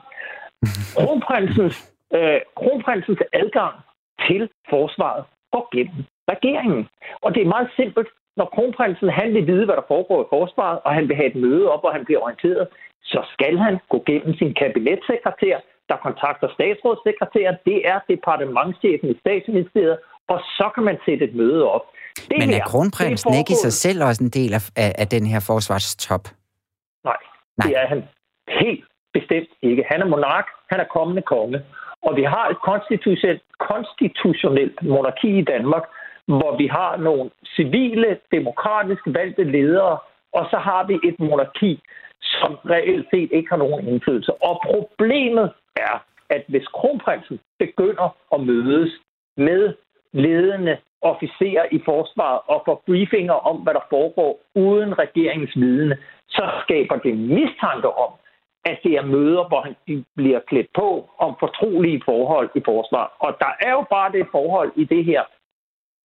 [0.97, 3.75] kronprinsens, øh, kronprinsens adgang
[4.27, 6.87] til forsvaret går gennem regeringen.
[7.21, 8.07] Og det er meget simpelt.
[8.37, 11.35] Når kronprinsen han vil vide, hvad der foregår i forsvaret, og han vil have et
[11.35, 12.67] møde op, hvor han bliver orienteret,
[13.03, 15.57] så skal han gå gennem sin kabinetssekretær,
[15.89, 17.57] der kontakter statsrådssekretæren.
[17.65, 19.97] Det er departementchefen i statsministeriet,
[20.27, 21.85] og så kan man sætte et møde op.
[22.29, 24.63] Det Men er her, kronprinsen det er ikke i sig selv også en del af,
[24.83, 26.25] af, af den her forsvarstop?
[27.03, 27.19] Nej,
[27.57, 27.67] Nej.
[27.67, 28.03] det er han
[28.61, 29.83] helt bestemt ikke.
[29.91, 31.59] Han er monark, han er kommende konge.
[32.07, 35.83] Og vi har et konstitutionelt, konstitutionelt monarki i Danmark,
[36.27, 39.97] hvor vi har nogle civile, demokratisk valgte ledere,
[40.33, 41.81] og så har vi et monarki,
[42.23, 44.33] som reelt set ikke har nogen indflydelse.
[44.43, 48.91] Og problemet er, at hvis kronprinsen begynder at mødes
[49.37, 49.73] med
[50.13, 55.97] ledende officerer i forsvaret og får briefinger om, hvad der foregår uden regeringens vidne,
[56.29, 58.11] så skaber det mistanke om,
[58.65, 63.11] at det er møder, hvor han bliver klædt på om fortrolige forhold i forsvaret.
[63.19, 65.23] Og der er jo bare det forhold i det her.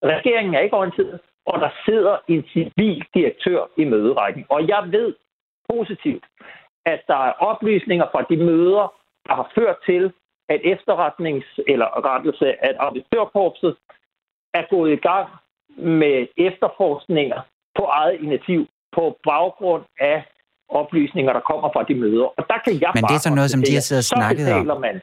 [0.05, 4.45] Regeringen er ikke orienteret, og der sidder en civil direktør i møderækken.
[4.49, 5.15] Og jeg ved
[5.73, 6.25] positivt,
[6.87, 8.95] at der er oplysninger fra de møder,
[9.27, 10.13] der har ført til,
[10.49, 13.77] at efterretnings- eller rettelse at auditørkorpset
[14.55, 15.29] er gået i gang
[15.77, 17.41] med efterforskninger
[17.79, 20.19] på eget initiativ på baggrund af
[20.69, 22.27] oplysninger, der kommer fra de møder.
[22.39, 24.11] Og der kan jeg Men det er bare så noget, som de har siddet og
[24.17, 24.81] snakket om.
[24.81, 25.01] man.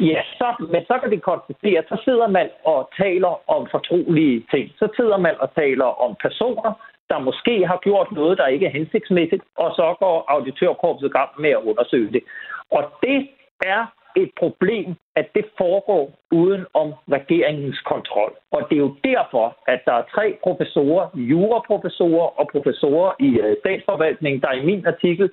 [0.00, 4.46] Ja, så, men så kan vi konstatere, at så sidder man og taler om fortrolige
[4.52, 4.64] ting.
[4.80, 6.72] Så sidder man og taler om personer,
[7.10, 11.30] der måske har gjort noget, der ikke er hensigtsmæssigt, og så går auditørkorpset i gang
[11.38, 12.22] med at undersøge det.
[12.70, 13.28] Og det
[13.64, 13.86] er
[14.16, 18.32] et problem, at det foregår uden om regeringens kontrol.
[18.50, 23.56] Og det er jo derfor, at der er tre professorer, juraprofessorer og professorer i øh,
[23.60, 25.30] statsforvaltningen, statsforvaltning, der i min artikel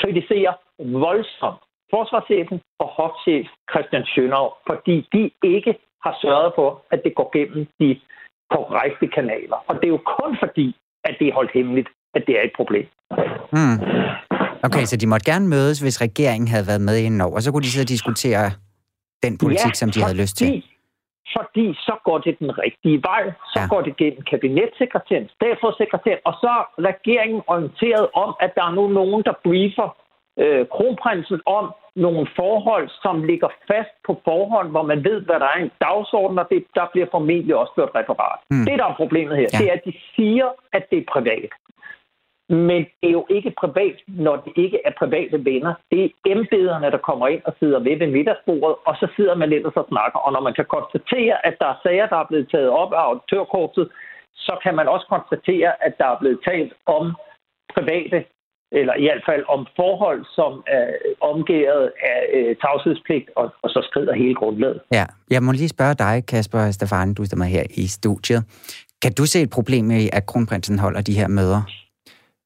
[0.00, 1.62] kritiserer voldsomt
[1.94, 5.72] forsvarschefen og hofchef Christian Schønau, fordi de ikke
[6.04, 8.00] har sørget for, at det går gennem de
[8.50, 9.58] korrekte kanaler.
[9.68, 12.52] Og det er jo kun fordi, at det er holdt hemmeligt, at det er et
[12.56, 12.86] problem.
[13.54, 13.76] Hmm.
[14.66, 17.62] Okay, så de måtte gerne mødes, hvis regeringen havde været med indover, og så kunne
[17.62, 18.44] de sidde og diskutere
[19.22, 20.46] den politik, som de havde lyst til.
[20.46, 23.22] fordi- så går det den rigtige vej.
[23.52, 23.60] Så Ja.
[23.60, 23.68] ja.
[23.72, 28.84] går det gennem kabinetssekretæren, statsrådssekretæren, og så er regeringen orienteret om, at der er nu
[29.00, 29.88] nogen, der briefer
[30.38, 35.46] øh, kronprinsen om nogle forhold, som ligger fast på forhånd, hvor man ved, hvad der
[35.46, 38.40] er en dagsorden, og det, der bliver formentlig også gjort referat.
[38.50, 38.64] Mm.
[38.66, 39.58] Det, der er problemet her, Ja.
[39.58, 39.62] ja.
[39.62, 41.52] det er, at de siger, at det er privat.
[42.48, 45.74] Men det er jo ikke privat, når det ikke er private venner.
[45.90, 49.52] Det er embederne, der kommer ind og sidder ved ved middagsbordet, og så sidder man
[49.52, 50.18] ellers og snakker.
[50.18, 53.02] Og når man kan konstatere, at der er sager, der er blevet taget op af
[53.08, 53.90] auditørkorpset,
[54.34, 57.14] så kan man også konstatere, at der er blevet talt om
[57.74, 58.24] private
[58.72, 60.86] eller i hvert fald om forhold, som er
[61.20, 64.80] omgået af øh, tavshedspligt, og, og så skrider hele grundlaget.
[64.92, 68.44] Ja, jeg må lige spørge dig, Kasper Stefan, du er her i studiet.
[69.02, 71.62] Kan du se et problem i, at kronprinsen holder de her møder?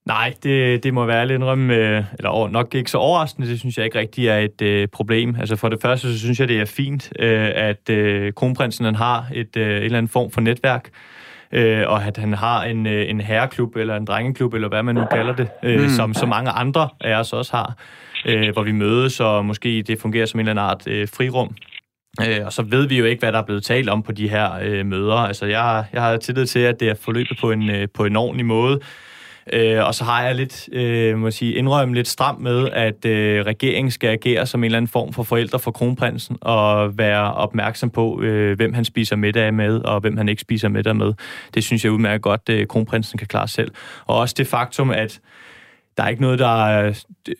[0.06, 3.76] Nej, det, det må være lidt indrømme, øh, eller nok ikke så overraskende, det synes
[3.76, 5.36] jeg ikke rigtig er et øh, problem.
[5.40, 8.94] Altså for det første, så synes jeg, det er fint, øh, at øh, kronprinsen han
[8.94, 10.90] har et, øh, et eller andet form for netværk,
[11.52, 14.94] øh, og at han har en, øh, en herreklub eller en drengeklub, eller hvad man
[14.94, 15.88] nu kalder det, øh, mm.
[15.88, 17.74] som så mange andre af os også har,
[18.26, 21.54] øh, hvor vi mødes, og måske det fungerer som en eller anden art øh, frirum.
[22.28, 24.28] Øh, og så ved vi jo ikke, hvad der er blevet talt om på de
[24.28, 25.16] her øh, møder.
[25.16, 28.16] Altså, jeg, jeg har tillid til, at det er forløbet på en, øh, på en
[28.16, 28.80] ordentlig måde.
[29.52, 33.44] Øh, og så har jeg lidt, øh, må sige, indrømme lidt stram med, at øh,
[33.44, 37.90] regeringen skal agere som en eller anden form for forældre for kronprinsen, og være opmærksom
[37.90, 41.12] på, øh, hvem han spiser middag med, og hvem han ikke spiser middag med.
[41.54, 43.70] Det synes jeg udmærket godt, at øh, kronprinsen kan klare selv.
[44.06, 45.20] Og også det faktum, at
[45.96, 46.94] der er ikke noget, der øh,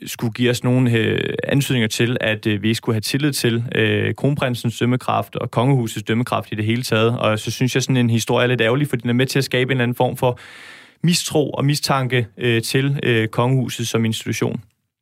[0.06, 4.14] skulle give os nogen øh, ansøgninger til, at øh, vi skulle have tillid til øh,
[4.14, 7.18] kronprinsens dømmekraft og kongehusets dømmekraft i det hele taget.
[7.18, 9.38] Og så synes jeg, sådan en historie er lidt ærgerlig, for den er med til
[9.38, 10.38] at skabe en eller anden form for
[11.08, 14.56] mistro og mistanke øh, til øh, kongehuset som institution.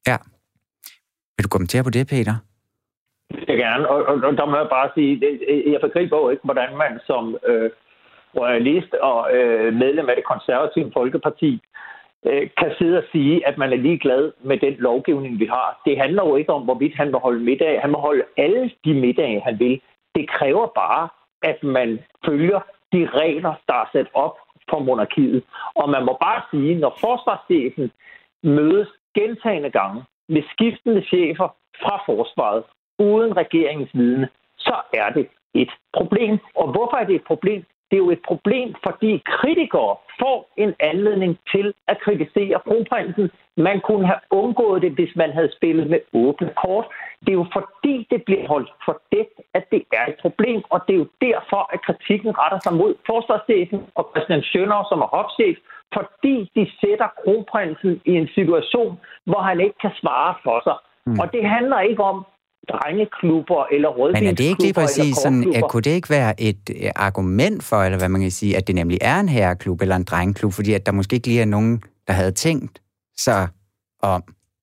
[0.07, 0.17] Ja.
[1.37, 2.35] Vil du kommentere på det, Peter?
[3.31, 5.13] Det vil jeg gerne, og, og, og der må jeg bare sige,
[5.73, 7.71] jeg begriber jo ikke, hvordan man som øh,
[8.41, 11.61] royalist og øh, medlem af det konservative Folkeparti
[12.27, 15.81] øh, kan sidde og sige, at man er ligeglad med den lovgivning, vi har.
[15.87, 17.81] Det handler jo ikke om, hvorvidt han vil holde middag.
[17.81, 19.81] Han må holde alle de middage, han vil.
[20.15, 21.09] Det kræver bare,
[21.43, 22.61] at man følger
[22.93, 24.37] de regler, der er sat op
[24.73, 25.43] for monarkiet.
[25.81, 27.87] Og man må bare sige, når forsvarschefen
[28.43, 31.49] mødes gentagende gange med skiftende chefer
[31.83, 32.63] fra forsvaret,
[32.99, 36.39] uden regeringens vidne, så er det et problem.
[36.55, 37.65] Og hvorfor er det et problem?
[37.93, 43.31] Det er jo et problem, fordi kritikere får en anledning til at kritisere kronprinsen.
[43.57, 46.87] Man kunne have undgået det, hvis man havde spillet med åbne kort.
[47.21, 50.95] Det er jo fordi, det bliver holdt fordækt, at det er et problem, og det
[50.95, 55.57] er jo derfor, at kritikken retter sig mod forsvarschefen og Christian Schønner, som er hofchef,
[55.97, 60.77] fordi de sætter kronprinsen i en situation, hvor han ikke kan svare for sig.
[61.07, 61.19] Mm.
[61.21, 62.27] Og det handler ikke om,
[62.69, 64.21] drengeklubber eller rødvinsklubber.
[64.21, 67.65] Men er det ikke lige præcis sådan, at, kunne det ikke være et øh, argument
[67.65, 70.53] for, eller hvad man kan sige, at det nemlig er en herreklub eller en drengeklub,
[70.53, 72.83] fordi at der måske ikke lige er nogen, der havde tænkt
[73.17, 73.37] så
[74.03, 74.23] om.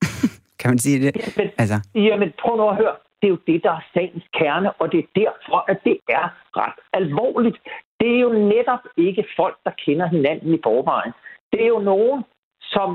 [0.59, 1.11] kan man sige det?
[1.15, 1.77] Jamen, altså.
[1.95, 2.95] jamen, prøv nu at høre.
[3.21, 6.25] Det er jo det, der er sagens kerne, og det er derfor, at det er
[6.61, 7.57] ret alvorligt.
[7.99, 11.13] Det er jo netop ikke folk, der kender hinanden i forvejen.
[11.51, 12.23] Det er jo nogen,
[12.61, 12.89] som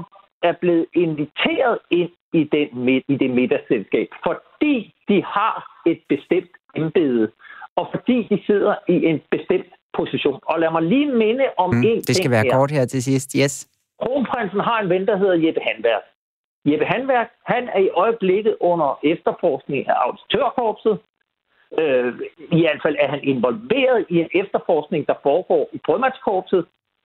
[0.49, 5.55] er blevet inviteret ind i, den, i det middagsselskab, fordi de har
[5.87, 7.31] et bestemt embede,
[7.77, 10.41] og fordi de sidder i en bestemt position.
[10.51, 12.53] Og lad mig lige minde om mm, en Det skal være her.
[12.57, 13.55] kort her til sidst, yes.
[14.03, 16.03] Kronprinsen har en ven, der hedder Jeppe Hanværk.
[16.67, 20.99] Jeppe Hanværk, han er i øjeblikket under efterforskning af auditørkorpset.
[21.79, 22.15] Øh,
[22.59, 26.65] I hvert fald er han involveret i en efterforskning, der foregår i frømandskorpset,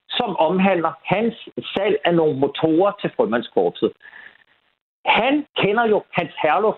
[0.10, 3.91] som omhandler hans salg af nogle motorer til frømandskorpset.
[5.05, 6.76] Han kender jo Hans Herluf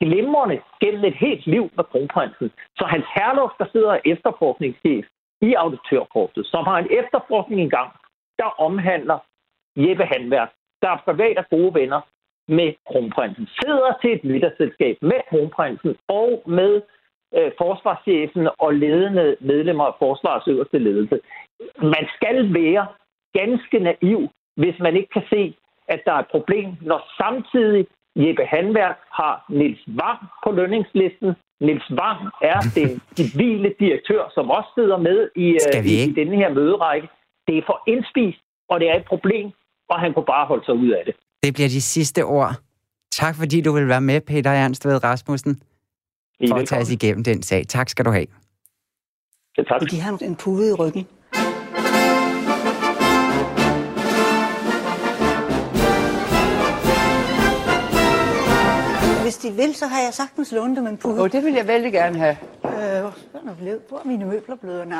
[0.00, 2.50] glimrende gennem et helt liv med kronprinsen.
[2.78, 5.04] Så Hans Herluf, der sidder efterforskningschef
[5.40, 7.90] i auditørkorpset, som har en efterforskning engang,
[8.38, 9.18] der omhandler
[9.76, 10.50] Jeppe Handværk,
[10.82, 12.00] der er privat og gode venner
[12.48, 16.82] med kronprinsen, sidder til et middagsselskab med kronprinsen og med
[17.36, 21.20] øh, forsvarschefen og ledende medlemmer af forsvarets øverste ledelse.
[21.94, 22.86] Man skal være
[23.40, 24.20] ganske naiv,
[24.56, 25.54] hvis man ikke kan se,
[25.88, 27.86] at der er et problem, når samtidig
[28.16, 31.30] Jeppe Hanværk har Nils Wang på lønningslisten.
[31.60, 36.36] Nils Wang er den civile direktør, som også sidder med i, uh, i, i denne
[36.36, 37.08] her møderække.
[37.46, 39.46] Det er for indspist, og det er et problem,
[39.88, 41.14] og han kunne bare holde sig ud af det.
[41.42, 42.52] Det bliver de sidste ord.
[43.12, 45.62] Tak fordi du vil være med, Peter Ernst ved Rasmussen,
[46.48, 47.66] for at tage os igennem den sag.
[47.66, 48.26] Tak skal du have.
[49.58, 49.80] Ja, tak.
[49.90, 51.06] De har en pude i ryggen.
[59.30, 61.14] Hvis de vil, så har jeg sagtens lånt dem en pude.
[61.14, 62.36] Åh, oh, det vil jeg vældig gerne have.
[62.64, 62.70] Øh,
[63.88, 64.88] hvor er mine møbler blevet?
[64.88, 64.98] Nej.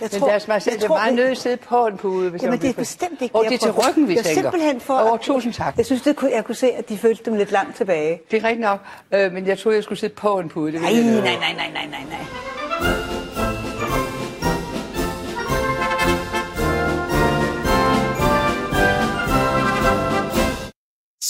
[0.00, 1.96] Jeg Men tror, lad os bare se, det er meget nødt at sidde på en
[1.96, 2.30] pude.
[2.30, 4.42] Hvis jamen, det er bestemt ikke Og det er til ryggen, vi jeg tænker.
[4.42, 5.12] simpelthen for...
[5.12, 5.76] Oh, tusind tak.
[5.76, 8.20] Jeg synes, det kunne, jeg kunne se, at de følte dem lidt langt tilbage.
[8.30, 8.80] Det er rigtigt nok,
[9.12, 10.72] øh, men jeg troede, jeg skulle sidde på en pude.
[10.72, 12.49] Det nej, nej, nej, nej, nej, nej, nej.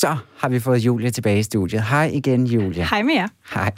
[0.01, 1.83] Så har vi fået Julie tilbage i studiet.
[1.83, 2.87] Hej igen, Julie.
[2.91, 3.29] Hej med jer.
[3.55, 3.73] Hej.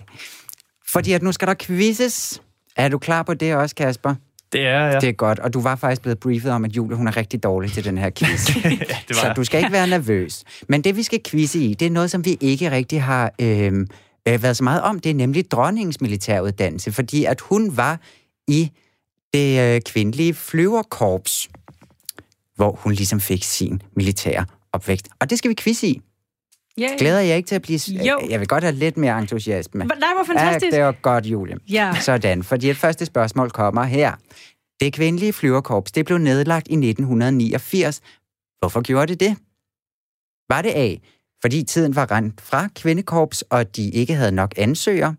[0.92, 2.42] Fordi at nu skal der quizzes.
[2.76, 4.14] Er du klar på det også, Kasper?
[4.52, 5.00] Det er, ja.
[5.00, 7.42] Det er godt, og du var faktisk blevet briefet om, at Julie hun er rigtig
[7.42, 8.48] dårlig til den her quiz.
[8.64, 10.44] ja, det var Så du skal ikke være nervøs.
[10.68, 13.86] Men det, vi skal quizze i, det er noget, som vi ikke rigtig har øh,
[14.28, 15.00] øh, været så meget om.
[15.00, 18.00] Det er nemlig dronningens militæruddannelse, fordi at hun var
[18.48, 18.70] i
[19.34, 21.48] det øh, kvindelige flyverkorps,
[22.56, 25.08] hvor hun ligesom fik sin militære opvækst.
[25.20, 26.02] Og det skal vi quizze i.
[26.80, 26.98] Yeah.
[26.98, 27.78] Glæder jeg ikke til at blive...
[27.88, 28.20] Jo.
[28.30, 29.84] Jeg vil godt have lidt mere entusiasme.
[29.84, 30.72] Nej, hvor fantastisk.
[30.72, 31.56] Ja, det var godt, Julie.
[31.70, 31.94] Ja.
[32.00, 34.12] Sådan, fordi et første spørgsmål kommer her.
[34.80, 38.00] Det kvindelige flyverkorps, det blev nedlagt i 1989.
[38.58, 39.36] Hvorfor gjorde det det?
[40.48, 40.94] Var det A,
[41.40, 45.14] fordi tiden var rent fra kvindekorps, og de ikke havde nok ansøgere?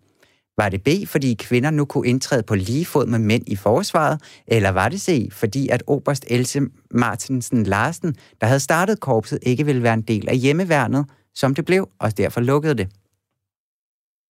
[0.58, 4.20] Var det B, fordi kvinder nu kunne indtræde på lige fod med mænd i forsvaret?
[4.46, 9.66] Eller var det C, fordi at Oberst Else Martinsen Larsen, der havde startet korpset, ikke
[9.66, 12.88] ville være en del af hjemmeværnet, som det blev, og derfor lukkede det?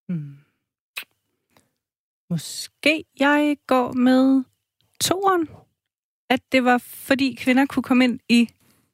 [0.09, 0.37] Hmm.
[2.31, 4.45] Måske jeg går med
[5.01, 5.49] toeren.
[6.31, 8.49] At det var, fordi kvinder kunne komme ind i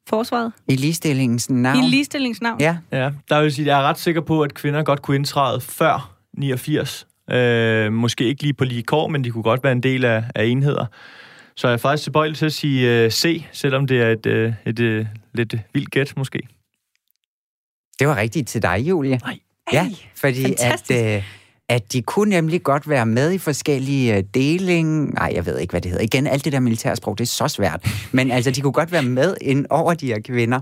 [0.09, 0.53] forsvaret.
[0.69, 1.85] I ligestillingens navn?
[1.85, 2.61] I ligestillingsnavn.
[2.61, 2.79] Ja.
[2.93, 6.17] Ja, der vil sige, jeg er ret sikker på, at kvinder godt kunne indtræde før
[6.33, 7.07] 89.
[7.31, 10.25] Øh, måske ikke lige på lige kår, men de kunne godt være en del af,
[10.35, 10.87] af enheder.
[11.57, 14.55] Så jeg er faktisk tilbøjelig til at sige uh, C, selvom det er et, uh,
[14.67, 16.41] et, et lidt vildt gæt måske.
[18.01, 19.21] Det var rigtigt til dig, Julie.
[19.25, 19.39] Nej.
[19.73, 21.23] Ja, fordi at, øh,
[21.69, 25.15] at de kunne nemlig godt være med i forskellige øh, deling...
[25.15, 26.05] Nej, jeg ved ikke, hvad det hedder.
[26.05, 27.87] Igen, alt det der militærsprog, det er så svært.
[28.13, 30.61] Men altså, de kunne godt være med ind over de her kvinder.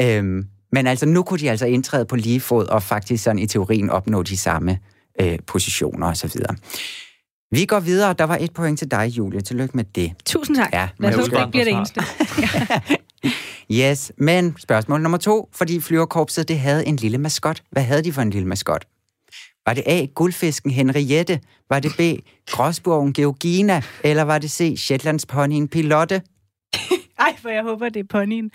[0.00, 3.46] Øhm, men altså, nu kunne de altså indtræde på lige fod og faktisk sådan i
[3.46, 4.78] teorien opnå de samme
[5.20, 6.30] øh, positioner osv.
[7.50, 8.12] Vi går videre.
[8.12, 9.40] Der var et point til dig, Julie.
[9.40, 10.12] Tillykke med det.
[10.24, 10.72] Tusind tak.
[10.72, 12.00] Ja, Lad os men håbe, det ikke bliver det eneste.
[13.72, 17.62] Yes, men spørgsmål nummer to, fordi flyverkorpset det havde en lille maskot.
[17.70, 18.86] Hvad havde de for en lille maskot?
[19.66, 21.40] Var det A, guldfisken Henriette?
[21.70, 22.00] Var det B,
[22.50, 23.82] gråsbogen Georgina?
[24.04, 26.22] Eller var det C, Shetlands ponyen Pilotte?
[27.18, 28.44] Ej, for jeg håber, det er ponyen.
[28.44, 28.52] Det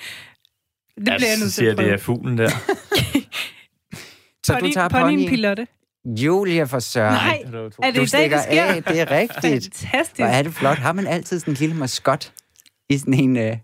[1.07, 2.49] Jeg bliver jeg nødt til siger, det er fuglen der.
[4.45, 5.29] Så Pony, du tager ponyen ponyen.
[5.29, 5.67] Pilotte.
[6.05, 7.13] Julia for Søren.
[7.13, 7.43] Nej,
[7.83, 8.63] er det du i dag, det sker?
[8.63, 9.75] af, det er rigtigt.
[9.81, 10.19] Fantastisk.
[10.19, 10.77] Hvor er det flot.
[10.77, 12.33] Har man altid sådan en lille maskot
[12.89, 13.37] i sådan en...
[13.37, 13.57] Øh...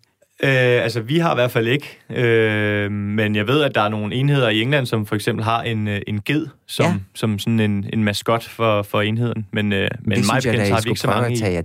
[0.44, 2.00] Øh, altså, vi har i hvert fald ikke.
[2.10, 5.62] Øh, men jeg ved, at der er nogle enheder i England, som for eksempel har
[5.62, 6.94] en, øh, en ged som, Ja.
[7.16, 9.48] som sådan en, en maskot for, for enheden.
[9.54, 11.40] Men, øh, men det mig synes jeg, bekendt har vi ikke så mange at i.
[11.42, 11.64] tage,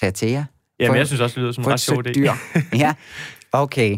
[0.00, 0.44] tage til jer.
[0.80, 2.12] Jamen, jeg synes også, det lyder som en ret et sjov idé.
[2.12, 2.32] dyr.
[2.84, 2.94] ja,
[3.52, 3.96] okay.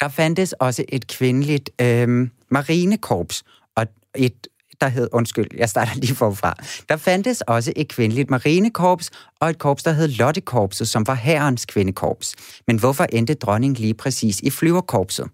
[0.00, 3.42] Der fandtes også et kvindeligt øh, marinekorps,
[3.76, 4.46] og et,
[4.82, 6.54] der hed, undskyld, jeg starter lige forfra.
[6.88, 9.10] Der fandtes også et kvindeligt marinekorps,
[9.40, 12.34] og et korps, der hed Lottekorpset, som var herrens kvindekorps.
[12.66, 15.26] Men hvorfor endte dronningen lige præcis i flyverkorpset?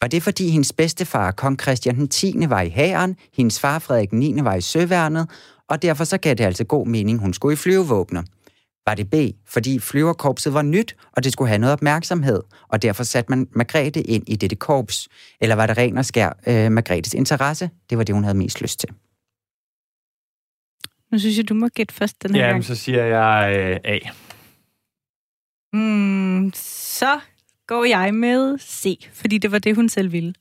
[0.00, 2.34] Var det, fordi hendes bedstefar, kong Christian den 10.
[2.48, 4.34] var i hæren, hendes far Frederik 9.
[4.44, 5.30] var i søværnet,
[5.68, 8.24] og derfor så gav det altså god mening, hun skulle i flyvevåbnet?
[8.86, 9.14] Var det B,
[9.46, 14.02] fordi flyverkorpset var nyt, og det skulle have noget opmærksomhed, og derfor satte man Margrethe
[14.02, 15.08] ind i dette korps?
[15.40, 17.70] Eller var det ren og skær øh, Margrethes interesse?
[17.90, 18.88] Det var det, hun havde mest lyst til.
[21.12, 22.64] Nu synes jeg, du må gætte først den her Jamen, gang.
[22.64, 23.98] så siger jeg øh, A.
[25.72, 27.20] Mm, så
[27.66, 30.34] går jeg med C, fordi det var det, hun selv ville.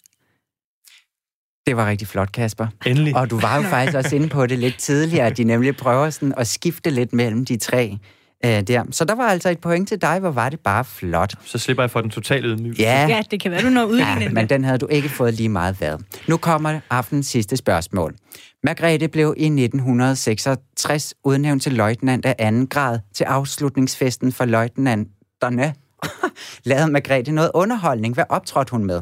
[1.65, 2.67] Det var rigtig flot, Kasper.
[2.85, 3.15] Endelig.
[3.15, 6.09] Og du var jo faktisk også inde på det lidt tidligere, at de nemlig prøver
[6.09, 7.97] sådan at skifte lidt mellem de tre
[8.45, 8.83] øh, der.
[8.91, 11.33] Så der var altså et point til dig, hvor var det bare flot.
[11.45, 12.81] Så slipper jeg for den totale ydmygelse.
[12.81, 15.33] Ja, Ja, det kan være, du når ud ja men den havde du ikke fået
[15.33, 16.01] lige meget været.
[16.27, 18.15] Nu kommer aftens sidste spørgsmål.
[18.63, 25.73] Margrethe blev i 1966 udnævnt til løjtnant af anden grad til afslutningsfesten for løjtnanterne.
[26.63, 28.13] Lavede Margrethe noget underholdning?
[28.13, 29.01] Hvad optrådte hun med?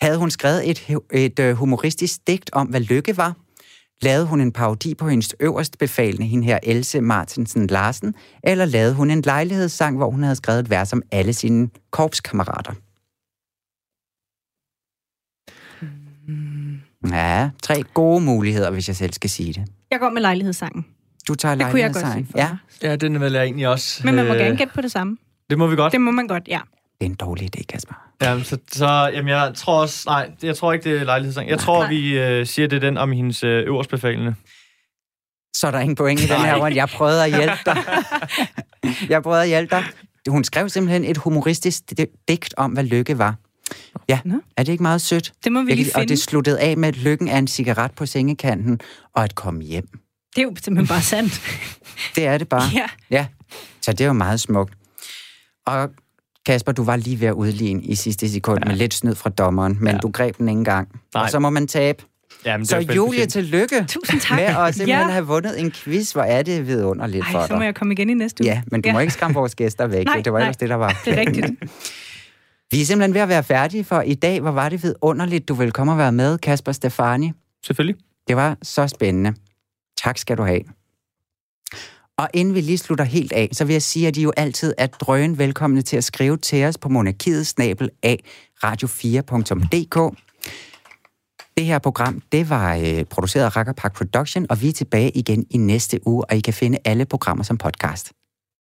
[0.00, 3.34] Havde hun skrevet et, et øh, humoristisk digt om, hvad lykke var?
[4.02, 8.14] Lavede hun en parodi på hendes øverst befalende, hende her Else Martinsen Larsen?
[8.42, 12.72] Eller lavede hun en lejlighedssang, hvor hun havde skrevet et vers om alle sine korpskammerater?
[17.12, 19.64] Ja, tre gode muligheder, hvis jeg selv skal sige det.
[19.90, 20.86] Jeg går med lejlighedssangen.
[21.28, 22.26] Du tager Det kunne jeg godt lejlighedssangen.
[22.26, 22.38] se for
[22.84, 22.88] Ja.
[22.90, 24.00] Ja, den vil jeg egentlig også.
[24.04, 25.16] Men man må øh, gerne gætte på det samme.
[25.50, 25.92] Det må vi godt.
[25.92, 26.60] Det må man godt, ja.
[27.00, 27.94] Det er en dårlig idé, Kasper.
[28.22, 30.02] Jamen, så, så jamen, jeg tror også...
[30.06, 31.48] Nej, jeg tror ikke, det er lejlighedssang.
[31.48, 31.88] Jeg tror, Nej.
[31.90, 34.34] vi øh, siger, det er den om hendes øh, øverstbefalende.
[35.56, 36.76] Så er der ingen point i den her runde.
[36.76, 37.76] Jeg prøvede at hjælpe dig.
[39.12, 39.84] Jeg prøvede at hjælpe dig.
[40.28, 43.34] Hun skrev simpelthen et humoristisk di- digt om, hvad lykke var.
[44.08, 44.40] Ja, Nå.
[44.56, 45.32] er det ikke meget sødt?
[45.44, 46.08] Det må vi lige kan- Og finde.
[46.14, 48.80] det sluttede af med, at lykken er en cigaret på sengekanten,
[49.14, 49.88] og at komme hjem.
[50.36, 51.40] Det er jo simpelthen bare sandt.
[52.16, 52.62] Det er det bare.
[52.80, 52.86] Ja.
[53.10, 53.26] ja.
[53.82, 54.74] Så det er jo meget smukt.
[55.66, 55.90] Og
[56.46, 58.68] Kasper, du var lige ved at udligne i sidste sekund ja.
[58.68, 59.92] med lidt snyd fra dommeren, men ja.
[59.92, 59.98] Ja.
[59.98, 60.88] du greb den ikke engang.
[61.14, 61.22] Nej.
[61.22, 62.02] Og så må man tabe.
[62.44, 64.36] Jamen, det Så er jo Julie, tillykke Tusind tak.
[64.38, 65.12] med at simpelthen Ja.
[65.12, 66.12] have vundet en quiz.
[66.12, 67.64] Hvor er det vidunderligt for Ej, så må dig.
[67.66, 68.52] jeg komme igen i næste uge.
[68.52, 70.06] Ja, men du må ikke skræmme vores gæster væk.
[70.14, 70.46] Nej, det var nej.
[70.46, 71.00] ellers det, der var.
[71.04, 71.46] Det er rigtigt.
[72.70, 74.40] Vi er simpelthen ved at være færdige for i dag.
[74.40, 77.32] Hvor var det vidunderligt, du vil komme og være med, Kasper Stefani.
[77.66, 77.96] Selvfølgelig.
[78.28, 79.34] Det var så spændende.
[80.04, 80.60] Tak skal du have.
[82.18, 84.74] Og inden vi lige slutter helt af, så vil jeg sige, at I jo altid
[84.78, 88.24] er drøgen velkomne til at skrive til os på monarkiet snabel af
[88.64, 90.16] radio4.dk.
[91.56, 95.10] Det her program, det var øh, produceret af Racker Park Production, og vi er tilbage
[95.10, 98.12] igen i næste uge, og I kan finde alle programmer som podcast.